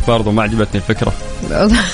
برضو 0.08 0.32
ما 0.32 0.44
عجبتني 0.44 0.76
الفكرة. 0.76 1.14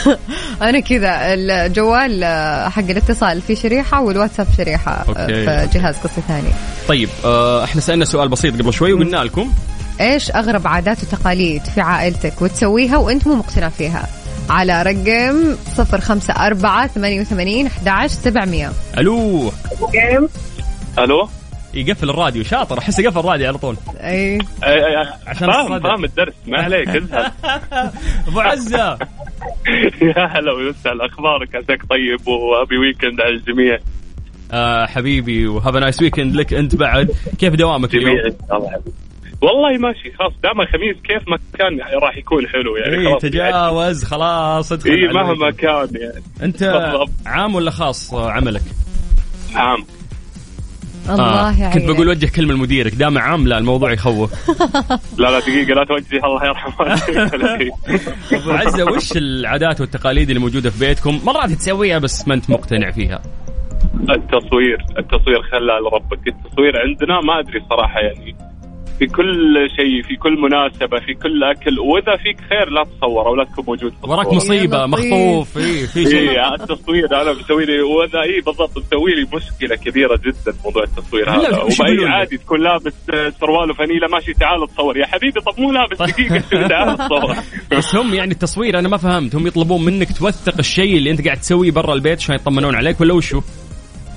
أنا 0.61 0.79
كذا 0.79 1.33
الجوال 1.33 2.25
حق 2.71 2.89
الاتصال 2.89 3.41
فيه 3.41 3.55
شريحة 3.55 4.01
والواتساب 4.01 4.47
شريحة 4.57 5.05
أوكي. 5.07 5.45
في 5.45 5.69
جهاز 5.73 5.95
قصة 5.97 6.21
ثاني. 6.27 6.49
طيب 6.87 7.09
آه 7.25 7.63
إحنا 7.63 7.81
سألنا 7.81 8.05
سؤال 8.05 8.29
بسيط 8.29 8.61
قبل 8.61 8.73
شوي 8.73 8.93
وقلنا 8.93 9.17
لكم. 9.17 9.51
إيش 10.01 10.31
أغرب 10.31 10.67
عادات 10.67 10.97
وتقاليد 11.03 11.63
في 11.65 11.81
عائلتك 11.81 12.41
وتسويها 12.41 12.97
وأنت 12.97 13.27
مو 13.27 13.35
مقتنع 13.35 13.69
فيها؟ 13.69 14.20
على 14.49 14.83
رقم 14.83 15.55
صفر 15.55 16.01
خمسة 16.01 16.33
أربعة 16.33 16.87
ثمانية 16.87 17.21
وثمانين 17.21 17.67
أحد 17.67 17.87
عشر 17.87 18.13
سبعمية. 18.13 18.71
ألو. 18.97 19.51
ألو؟ 20.99 21.29
يقفل 21.73 22.09
الراديو 22.09 22.43
شاطر 22.43 22.79
أحس 22.79 23.01
قفل 23.01 23.19
الراديو 23.19 23.47
على 23.47 23.57
طول. 23.57 23.75
أي. 23.99 24.39
عشان 25.27 25.51
فاهم 25.51 25.73
الصدى. 25.73 25.89
فاهم 25.89 26.03
الدرس 26.03 26.33
ما 26.47 26.61
عليك 26.63 26.89
أبو 28.27 28.39
عزة. 28.39 28.97
يا 30.01 30.25
هلا 30.25 30.51
وسهلا 30.51 31.05
أخبارك 31.05 31.55
عساك 31.55 31.85
طيب 31.89 32.27
و 32.27 32.36
happy 32.36 32.77
weekend 32.77 33.21
على 33.21 33.35
الجميع. 33.35 33.79
آه 34.51 34.85
حبيبي 34.85 35.47
و 35.47 35.53
have 35.53 35.75
nice 35.75 36.01
weekend 36.01 36.35
لك 36.35 36.53
أنت 36.53 36.75
بعد. 36.75 37.11
كيف 37.39 37.53
دوامك 37.55 37.95
اليوم؟ 37.95 38.17
والله 39.41 39.77
ماشي 39.77 40.11
خلاص 40.19 40.33
دام 40.43 40.61
الخميس 40.61 40.95
كيف 41.03 41.27
ما 41.27 41.37
كان 41.59 41.79
راح 42.03 42.17
يكون 42.17 42.47
حلو 42.47 42.75
يعني 42.77 42.97
اي 42.97 43.05
خلاص 43.07 43.21
تجاوز 43.21 44.03
خلاص 44.03 44.71
ادخل 44.71 44.89
اي 44.89 45.07
مهما. 45.07 45.51
كان 45.51 45.87
يعني. 46.01 46.23
أنت 46.43 46.63
بالضبط. 46.63 47.09
عام 47.25 47.55
ولا 47.55 47.71
خاص 47.71 48.13
آه، 48.13 48.31
عملك؟ 48.31 48.61
عام. 49.55 49.85
الله 51.09 51.73
كنت 51.73 51.85
بقول 51.85 52.07
وجه 52.07 52.31
كلمة 52.35 52.53
لمديرك 52.53 52.95
دام 52.95 53.17
عام 53.17 53.47
لا 53.47 53.57
الموضوع 53.57 53.91
يخوف. 53.93 54.49
لا 55.19 55.31
لا 55.31 55.39
دقيقة 55.39 55.73
لا 55.73 55.83
توجهي 55.85 56.19
الله 56.23 56.45
يرحمه. 56.45 56.93
أبو 58.41 58.51
عزة 58.51 58.85
وش 58.91 59.11
العادات 59.17 59.81
والتقاليد 59.81 60.29
اللي 60.29 60.39
موجودة 60.41 60.69
في 60.69 60.79
بيتكم؟ 60.87 61.19
مرات 61.25 61.51
تسويها 61.51 61.99
بس 61.99 62.27
ما 62.27 62.33
أنت 62.33 62.49
مقتنع 62.49 62.91
فيها. 62.91 63.21
التصوير 64.09 64.77
التصوير 64.99 65.41
خلى 65.51 65.73
ربك. 65.93 66.27
التصوير 66.27 66.73
عندنا 66.79 67.21
ما 67.21 67.39
أدري 67.39 67.61
صراحة 67.69 67.99
يعني. 67.99 68.50
في 69.01 69.07
كل 69.07 69.67
شيء 69.75 70.03
في 70.03 70.15
كل 70.15 70.41
مناسبة 70.41 70.99
في 70.99 71.13
كل 71.13 71.43
أكل 71.43 71.79
وإذا 71.79 72.15
فيك 72.15 72.37
خير 72.49 72.69
لا 72.69 72.83
تصور 72.83 73.27
أو 73.27 73.35
لا 73.35 73.43
تكون 73.43 73.65
موجود 73.67 73.91
في 73.91 74.09
وراك. 74.09 74.33
مصيبة. 74.33 74.85
مخطوف 74.85 75.57
اي 75.57 75.87
في 75.87 76.05
شيء 76.05 76.29
اي 76.29 76.55
التصوير 76.55 77.21
أنا 77.21 77.33
مسوي 77.33 77.65
لي 77.65 77.81
واذا 77.81 78.21
اي 78.21 78.41
بالضبط 78.41 78.77
مسوي 78.77 79.11
لي 79.15 79.27
مشكلة 79.33 79.75
كبيرة 79.75 80.15
جدا 80.25 80.57
موضوع 80.65 80.83
التصوير 80.83 81.29
هذا 81.29 81.61
وبأي؟ 81.61 82.05
عادي 82.05 82.37
تكون 82.37 82.63
لابس 82.63 82.93
سروال 83.39 83.71
وفانيلة 83.71 84.07
ماشي 84.07 84.33
تعال 84.33 84.67
تصور 84.67 84.97
يا 84.97 85.05
حبيبي 85.05 85.41
طب 85.41 85.59
مو 85.59 85.71
لابس 85.71 85.97
دقيقة 86.11 86.67
تعال 86.67 86.97
تصور 86.97 87.35
بس 87.77 87.95
هم 87.95 88.13
يعني 88.13 88.31
التصوير 88.31 88.79
أنا 88.79 88.89
ما 88.89 88.97
فهمت 88.97 89.35
هم 89.35 89.47
يطلبون 89.47 89.85
منك 89.85 90.17
توثق 90.17 90.57
الشيء 90.59 90.97
اللي 90.97 91.11
أنت 91.11 91.25
قاعد 91.25 91.37
تسويه 91.37 91.71
برا 91.71 91.93
البيت 91.93 92.17
عشان 92.19 92.35
يطمنون 92.35 92.75
عليك 92.75 93.01
ولا 93.01 93.13
وشو؟ 93.13 93.41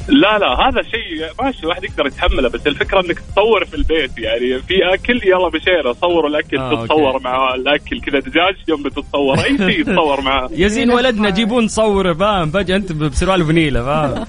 لا 0.08 0.38
لا 0.38 0.68
هذا 0.68 0.82
شيء 0.82 1.44
ماشي 1.44 1.62
الواحد 1.62 1.84
يقدر 1.84 2.06
يتحمله 2.06 2.48
بس 2.48 2.66
الفكرة 2.66 3.00
إنك 3.00 3.18
تصور 3.18 3.64
في 3.64 3.74
البيت 3.74 4.18
يعني 4.18 4.58
في 4.62 4.94
أكل 4.94 5.20
يلا 5.24 5.48
بشيرة 5.48 5.92
صوروا 5.92 6.28
الأكل 6.28 6.56
آه، 6.58 6.70
أوكي. 6.70 6.82
تتصور 6.86 7.20
مع 7.22 7.54
الأكل 7.54 8.00
كذا 8.00 8.18
دجاج 8.18 8.54
يوم 8.68 8.82
بتتصور 8.82 9.38
أي 9.44 9.56
شيء 9.58 9.82
تصور 9.84 10.20
معاه 10.20 10.48
يزين 10.64 10.82
يلحق. 10.90 10.96
ولدنا 10.96 11.30
جيبون 11.30 11.64
نصوره 11.64 12.12
فاهم 12.12 12.50
فجأة 12.50 12.76
أنت 12.76 12.92
بسروال 12.92 13.44
فنيله 13.46 13.82
فاهم 13.84 14.24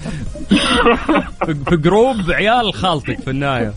في- 1.68 1.76
جروب 1.76 2.16
عيال 2.30 2.74
خالتك 2.74 3.20
في 3.20 3.30
النهاية 3.30 3.72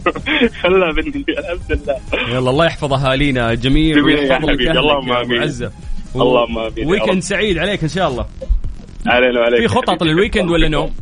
خلها 0.62 0.92
مني 0.92 1.24
الحمد 1.28 1.60
لله 1.70 1.96
يلا 2.28 2.50
الله 2.50 2.66
يحفظ 2.66 2.92
أهالينا 2.92 3.54
جميع 3.54 3.96
يا 3.96 4.02
ويحفظ 4.02 4.48
لك 4.50 4.60
اللهم 4.76 5.32
يا 5.32 5.70
و- 6.14 6.22
اللهم 6.22 6.58
آمين 6.58 6.72
يا 6.78 6.86
weekend. 6.86 7.22
سعيد 7.22 7.58
عليك 7.58 7.82
إن 7.82 7.88
شاء 7.88 8.08
الله 8.08 8.26
علينا 9.06 9.40
وعليك 9.40 9.60
في 9.60 9.68
خطط 9.68 10.02
لل 10.02 10.13
weekend 10.13 10.50
ولا 10.50 10.68
نوم؟ 10.68 10.94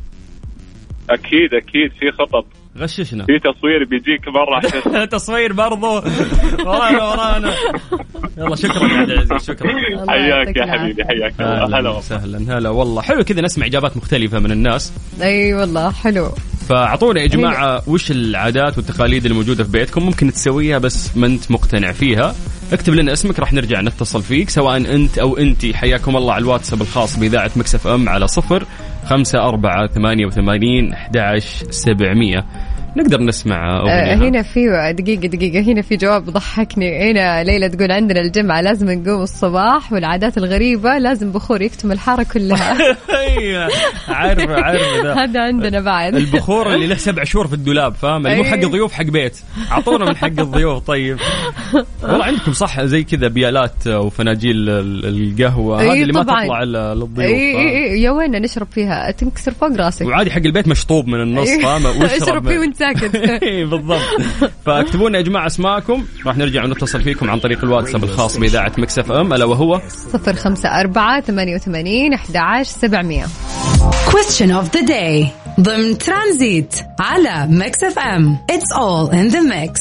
أكيد 1.11 1.55
أكيد 1.55 1.91
في 2.01 2.13
خطط. 2.19 2.47
غششنا. 2.79 3.25
في 3.25 3.39
تصوير 3.39 3.85
بيجيك 3.85 4.29
برا 4.29 4.57
عشان 4.57 5.09
تصوير 5.19 5.53
برضو. 5.53 5.87
ورانا 6.67 7.05
ورانا. 7.05 7.55
يلا 8.39 8.57
شكرا 8.57 8.89
يا 8.89 8.97
عبد 8.99 9.11
العزيز 9.11 9.47
شكرا. 9.51 9.69
حياك 10.09 10.57
يا. 10.57 10.67
حبيبي 10.67 11.05
حياك 11.05 11.41
الله. 11.41 11.79
هلا. 11.79 11.91
وسهلا 11.91 12.59
هلا 12.59 12.71
والله. 12.71 13.03
حلو 13.03 13.25
كذا 13.25 13.41
نسمع 13.41 13.67
إجابات 13.67 13.97
مختلفة 13.97 14.39
من 14.39 14.51
الناس. 14.53 14.93
أي 15.23 15.55
والله 15.55 15.91
حلو. 15.93 16.29
فأعطونا 16.69 17.21
يا 17.21 17.27
جماعة 17.27 17.83
وش 17.87 18.11
العادات 18.11 18.79
والتقاليد 18.79 19.25
اللي 19.25 19.35
موجوده 19.37 19.65
في 19.65 19.71
بيتكم؟ 19.71 20.03
ممكن 20.03 20.33
تسويها 20.33 20.79
بس 20.79 21.17
ما 21.17 21.27
أنت 21.27 21.51
مقتنع 21.51 21.93
فيها. 21.93 22.35
اكتب 22.73 22.95
لنا 22.95 23.13
اسمك 23.13 23.39
راح 23.39 23.53
نرجع 23.53 23.81
نتصل 23.81 24.23
فيك 24.23 24.51
سواء 24.51 24.77
أنت 24.77 25.19
أو 25.19 25.37
انت 25.37 25.67
حياكم 25.75 26.17
الله 26.17 26.33
على 26.33 26.43
الواتساب 26.43 26.83
الخاص 26.83 27.19
بإذاعة 27.19 27.51
مكسف 27.57 27.87
أم 27.87 28.09
على 28.09 28.29
صفر 28.29 28.65
خمسة 29.07 29.49
أربعة 29.49 29.87
ثمانية 29.87 30.27
وثمانين 30.27 30.93
أحد 30.93 31.17
سبعمية. 31.71 32.45
نقدر 32.97 33.21
نسمع 33.23 33.77
آه، 33.77 33.81
أغنية 34.13 34.29
هنا 34.29 34.43
في 34.43 34.61
دقيقة 34.99 35.29
دقيقة. 35.29 35.73
هنا 35.73 35.83
في 35.83 35.97
جواب 35.97 36.25
ضحكني. 36.25 37.11
هنا 37.11 37.45
ليلى 37.45 37.69
تقول 37.69 37.93
عندنا 37.93 38.21
الجمعة 38.21 38.61
لازم 38.61 38.91
نقوم 38.91 39.23
الصباح 39.23 39.93
والعادات 39.93 40.39
الغريبة 40.39 40.99
لازم 40.99 41.33
بخور 41.33 41.63
يكتم 41.63 41.93
الحارة 41.93 42.27
كلها. 42.33 42.97
عارف 44.09 44.51
عارف 44.51 44.83
ذا 45.05 45.15
هذا 45.15 45.41
عندنا 45.41 45.81
بعد. 45.81 46.15
البخور 46.15 46.75
اللي 46.75 46.87
له 46.87 46.95
سبع 46.95 47.25
شهور 47.25 47.47
في 47.47 47.55
الدولاب 47.55 47.95
فاهم؟ 47.95 48.27
اللي 48.27 48.37
مو 48.39 48.45
حق. 48.45 48.57
ضيوف 48.61 48.93
حق 48.93 49.05
بيت. 49.05 49.39
أعطونا 49.73 50.05
من 50.05 50.17
حق 50.17 50.27
الضيوف 50.27 50.87
طيب. 50.87 51.19
والله 52.03 52.25
عندكم 52.25 52.53
صح 52.53 52.85
زي 52.85 53.03
كذا 53.03 53.29
بيالات 53.29 53.87
وفناجيل 53.87 54.57
ال- 54.71 55.07
القهوة. 55.07 55.81
أي 55.81 55.89
هذه 55.91 56.03
اللي 56.03 56.13
ما. 56.13 56.23
تطلع 56.23 56.63
للضيوف 56.63 57.21
إي؟ 57.31 57.57
إي 57.95 58.03
يا 58.03 58.11
وين 58.11 58.31
نشرب 58.31 58.67
فيها؟ 58.71 59.11
تنكسر 59.11 59.53
فوق 59.53 59.77
راسك. 59.77 60.07
وعادي 60.07 60.31
حق 60.31 60.39
البيت 60.45 60.69
مشطوب 60.69 61.07
من 61.09 61.21
النص 61.21 61.49
فاهم؟ 61.63 61.87
اشرب 62.03 62.49
فيه 62.49 62.59
وانت 62.59 62.83
ساكت 62.93 63.15
إي 63.43 63.65
بالضبط. 63.65 64.01
فاكتبوا 64.67 65.09
لنا 65.09 65.19
يا 65.19 65.23
جماعة 65.23 65.47
أسماءكم. 65.47 66.05
راح 66.27 66.37
نرجع 66.37 66.65
ونتصل 66.65 67.03
فيكم 67.03 67.31
عن 67.31 67.39
طريق 67.41 67.65
الواتساب 67.65 68.05
الخاص 68.05 68.37
بإذاعة 68.37 68.73
ميكس 68.79 69.06
إف 69.06 69.13
إم. 69.13 69.33
ألا 69.33 69.45
وهو؟ 69.45 69.81
صفر 70.13 70.35
خمسة 70.35 70.69
أربعة 70.81 71.21
ثمانية 71.21 71.55
وثمانين 71.55 72.13
أحد 72.13 72.37
عشر 72.37 72.71
سبعمية. 72.71 73.25
Question 74.11 74.51
of 74.51 74.79
the 74.79 74.87
day. 74.87 75.27
ضمن 75.61 75.99
ترانزيت 75.99 76.75
على 77.01 77.47
ميكس 77.51 77.85
إف 77.85 77.99
إم. 77.99 78.39
It's 78.53 78.77
all 78.77 79.11
in 79.13 79.35
the 79.35 79.41
mix. 79.43 79.81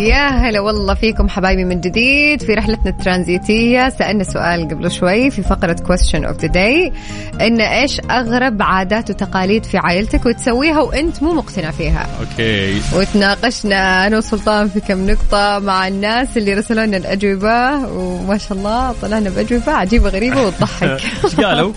يا 0.00 0.28
هلا 0.28 0.60
والله 0.60 0.94
فيكم 0.94 1.28
حبايبي 1.28 1.64
من 1.64 1.80
جديد 1.80 2.42
في 2.42 2.54
رحلتنا 2.54 2.90
الترانزيتية. 2.90 3.88
سألنا 3.88 4.24
سؤال 4.24 4.68
قبل 4.68 4.90
شوي 4.90 5.30
في 5.30 5.42
فقرة 5.42 5.76
question 5.76 6.24
of 6.26 6.40
the 6.42 6.48
day 6.48 6.92
إن 7.40 7.60
إيش 7.60 8.00
أغرب 8.10 8.62
عادات 8.62 9.10
وتقاليد 9.10 9.64
في 9.64 9.78
عائلتك 9.78 10.26
وتسويها 10.26 10.80
وأنت 10.80 11.22
مو 11.22 11.32
مقتنع 11.32 11.70
فيها؟ 11.70 12.06
أوكي. 12.20 12.80
وتناقشنا 12.96 14.06
أنا 14.06 14.18
وسلطان 14.18 14.68
في 14.68 14.80
كم 14.80 15.10
نقطة 15.10 15.58
مع 15.58 15.88
الناس 15.88 16.36
اللي 16.36 16.54
رسلوا 16.54 16.86
لنا 16.86 16.96
الأجوبة 16.96 17.86
وما 17.88 18.38
شاء 18.38 18.58
الله 18.58 18.94
طلعنا 19.02 19.30
بأجوبة 19.30 19.72
عجيبة 19.72 20.08
غريبة 20.08 20.42
وتضحك. 20.42 20.88
إيش 21.24 21.34
قالوا؟ 21.34 21.72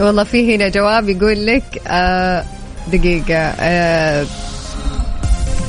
والله 0.00 0.24
في 0.24 0.54
هنا 0.54 0.68
جواب 0.68 1.08
يقول 1.08 1.46
لك 1.46 1.82
آه 1.88 2.44
دقيقة 2.92 3.38
آه 3.60 4.26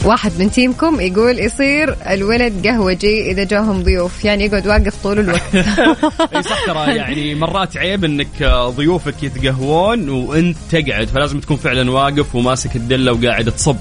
واحد 0.05 0.31
من 0.39 0.51
تيمكم 0.51 1.01
يقول 1.01 1.39
يصير 1.39 1.95
الولد 2.09 2.67
قهوجي 2.67 3.31
إذا 3.31 3.43
جاهم 3.43 3.83
ضيوف. 3.83 4.25
يعني 4.25 4.45
يقعد 4.45 4.67
واقف 4.67 5.03
طول 5.03 5.19
الوقت. 5.19 5.55
إي 6.35 6.43
صح 6.43 6.65
ترى 6.65 6.95
يعني 6.95 7.35
مرات 7.35 7.77
عيب 7.77 8.03
إنك 8.05 8.43
ضيوفك 8.77 9.23
يتقهوون 9.23 10.09
وأنت 10.09 10.57
تقعد 10.71 11.07
فلازم 11.07 11.39
تكون 11.39 11.57
فعلا 11.57 11.91
واقف 11.91 12.35
وماسك 12.35 12.75
الدلة 12.75 13.11
وقاعد 13.13 13.51
تصب. 13.51 13.75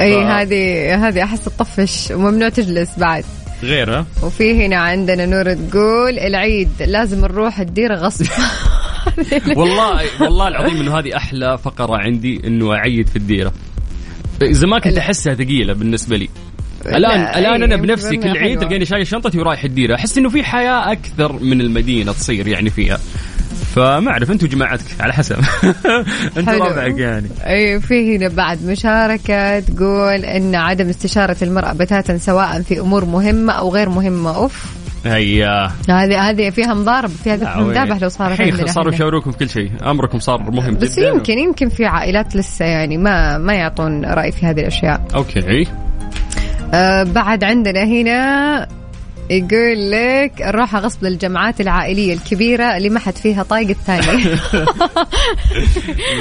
إي 0.00 0.14
ف- 0.14 0.26
هذه 0.26 0.94
هذه 1.08 1.22
أحس 1.24 1.44
تطفش 1.44 2.10
وممنوع 2.10 2.48
تجلس 2.48 2.98
بعد. 2.98 3.24
غير 3.62 3.98
ها؟ 3.98 4.06
وفي 4.22 4.66
هنا 4.66 4.76
عندنا 4.76 5.26
نور 5.26 5.54
تقول 5.54 6.18
العيد 6.18 6.70
لازم 6.80 7.20
نروح 7.20 7.60
الديره 7.60 7.94
غصب. 7.94 8.26
والله 9.56 10.00
والله 10.20 10.48
العظيم 10.48 10.80
إنه 10.80 10.98
هذه 10.98 11.16
أحلى 11.16 11.58
فقرة 11.58 11.96
عندي 11.96 12.40
إنه 12.46 12.74
أعيد 12.74 13.08
في 13.08 13.16
الديرة. 13.16 13.52
زمان 14.42 14.80
كنت 14.80 14.98
أحسها 14.98 15.34
ثقيلة 15.34 15.72
بالنسبة 15.72 16.16
لي. 16.16 16.28
الان 16.86 17.00
لا، 17.00 17.38
الآن 17.38 17.62
أنا 17.62 17.74
إيه، 17.74 17.80
بنفسي 17.80 18.16
كل. 18.16 18.38
عيد 18.38 18.58
تلقاني 18.58 18.84
شايل 18.84 19.06
شنطتي 19.06 19.38
ورايح 19.38 19.64
الديرة. 19.64 19.94
أحس 19.94 20.18
إنه 20.18 20.28
في 20.28 20.44
حياة 20.44 20.92
أكثر 20.92 21.32
من 21.32 21.60
المدينة 21.60 22.12
تصير 22.12 22.48
يعني 22.48 22.70
فيها. 22.70 23.00
فما 23.76 24.10
أعرف 24.10 24.30
انت 24.30 24.42
وجماعتك 24.42 24.84
على 25.00 25.12
حسب. 25.12 25.36
أنت. 26.38 26.48
ربعك 26.48 26.98
يعني. 26.98 27.28
أي 27.46 27.80
في 27.80 28.16
هنا 28.16 28.28
بعد 28.28 28.66
مشاركة 28.66 29.60
تقول 29.60 30.24
إن 30.24 30.54
عدم 30.54 30.88
استشارة 30.88 31.36
المرأة 31.42 31.72
بتاتا 31.72 32.18
سواء 32.18 32.62
في 32.62 32.80
أمور 32.80 33.04
مهمة 33.04 33.52
أو 33.52 33.70
غير 33.70 33.88
مهمة. 33.88 34.36
أوف. 34.36 34.64
هيا. 35.06 35.70
هذه 35.90 36.30
هذه 36.30 36.50
فيها 36.50 36.74
مضارب 36.74 37.10
فيها 37.24 37.60
مذابح. 37.60 38.02
لو 38.02 38.08
صارت 38.08 38.32
الحين 38.32 38.52
عندنا 38.52 38.66
صاروا. 38.66 38.92
يشاوروكم 38.94 39.30
في 39.30 39.38
كل 39.38 39.48
شيء. 39.48 39.70
أمركم 39.90 40.18
صار 40.18 40.50
مهم 40.50 40.74
بس 40.74 40.98
جدا. 40.98 41.08
يمكن 41.08 41.38
يمكن 41.38 41.68
في 41.68 41.86
عائلات 41.86 42.36
لسه 42.36 42.64
يعني 42.64 42.96
ما 42.98 43.38
ما 43.38 43.54
يعطون 43.54 44.04
رأي 44.04 44.32
في 44.32 44.46
هذه 44.46 44.60
الأشياء. 44.60 45.04
أوكي. 45.14 45.66
آه 46.74 47.02
بعد 47.02 47.44
عندنا 47.44 47.84
هنا 47.84 48.68
يقول 49.30 49.90
لك 49.90 50.42
الروحة 50.42 50.78
غصب 50.78 51.04
للجمعات 51.04 51.60
العائلية 51.60 52.14
الكبيرة 52.14 52.76
اللي 52.76 52.88
ما 52.88 53.00
حد 53.00 53.16
فيها 53.16 53.42
طايق 53.42 53.68
الثاني. 53.68 54.24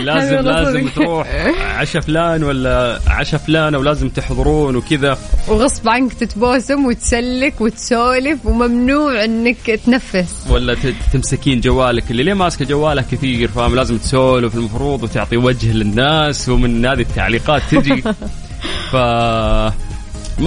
لازم 0.06 0.36
لازم. 0.36 0.88
تروح 0.88 1.28
عشاء 1.76 2.02
فلان 2.02 2.44
ولا 2.44 3.00
عشاء 3.08 3.40
فلان 3.40 3.76
ولازم 3.76 4.10
تحضرون 4.10 4.76
وكذا. 4.76 5.18
وغصب 5.48 5.90
عنك 5.90 6.14
تتبوسم 6.14 6.86
وتسلك 6.86 7.62
وتسولف 7.62 8.46
وممنوع 8.46 9.24
إنك 9.24 9.80
تنفس. 9.86 10.48
ولا 10.50 10.78
تمسكين 11.14 11.62
جوالك. 11.62 12.12
اللي 12.12 12.24
ليه 12.24 12.34
ماسكة 12.34 12.66
جواله 12.66 13.02
كثير 13.12 13.48
فاهم؟ 13.48 13.76
لازم 13.76 13.98
تسولف 13.98 14.56
المفروض 14.56 15.04
وتعطي 15.04 15.38
وجه 15.38 15.72
للناس 15.72 16.50
ومن 16.50 16.86
هذه 16.86 17.02
التعليقات 17.02 17.62
تجي. 17.72 18.04
ف 18.92 18.96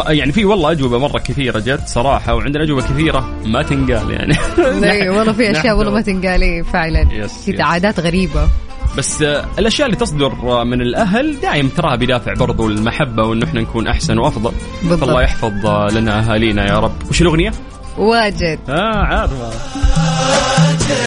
يعني 0.08 0.32
في 0.32 0.44
والله 0.44 0.70
أجوبة 0.70 0.98
مرة 0.98 1.18
كثيرة 1.18 1.58
جت 1.58 1.80
صراحة 1.86 2.34
وعندنا 2.34 2.64
أجوبة 2.64 2.82
كثيرة 2.82 3.34
ما 3.44 3.62
تنقال 3.62 4.10
يعني. 4.10 4.34
اي 4.92 5.08
والله 5.08 5.32
في 5.32 5.50
أشياء 5.50 5.76
والله 5.76 5.92
ما 5.92 6.00
تنقال 6.00 6.64
فعلا. 6.64 7.06
يس. 7.12 7.50
عادات 7.60 8.00
غريبة. 8.00 8.48
بس 8.98 9.22
آه، 9.22 9.44
الأشياء 9.58 9.86
اللي 9.86 9.98
تصدر 9.98 10.64
من 10.64 10.80
الأهل 10.82 11.40
دايم 11.40 11.68
تراها 11.68 11.96
بدافع 11.96 12.34
برضو 12.34 12.68
المحبة 12.68 13.22
وانه 13.22 13.46
إحنا 13.46 13.60
نكون 13.60 13.86
أحسن 13.86 14.18
وأفضل. 14.18 14.52
بالضبط. 14.82 15.08
الله 15.08 15.22
يحفظ 15.22 15.66
آه، 15.66 15.88
لنا 15.92 16.18
أهالينا 16.18 16.66
يا 16.66 16.78
رب. 16.78 16.92
وش 17.10 17.22
الاغنيه؟ 17.22 17.52
واجد. 17.98 18.58
آه 18.68 18.96
عارفه 18.96 19.50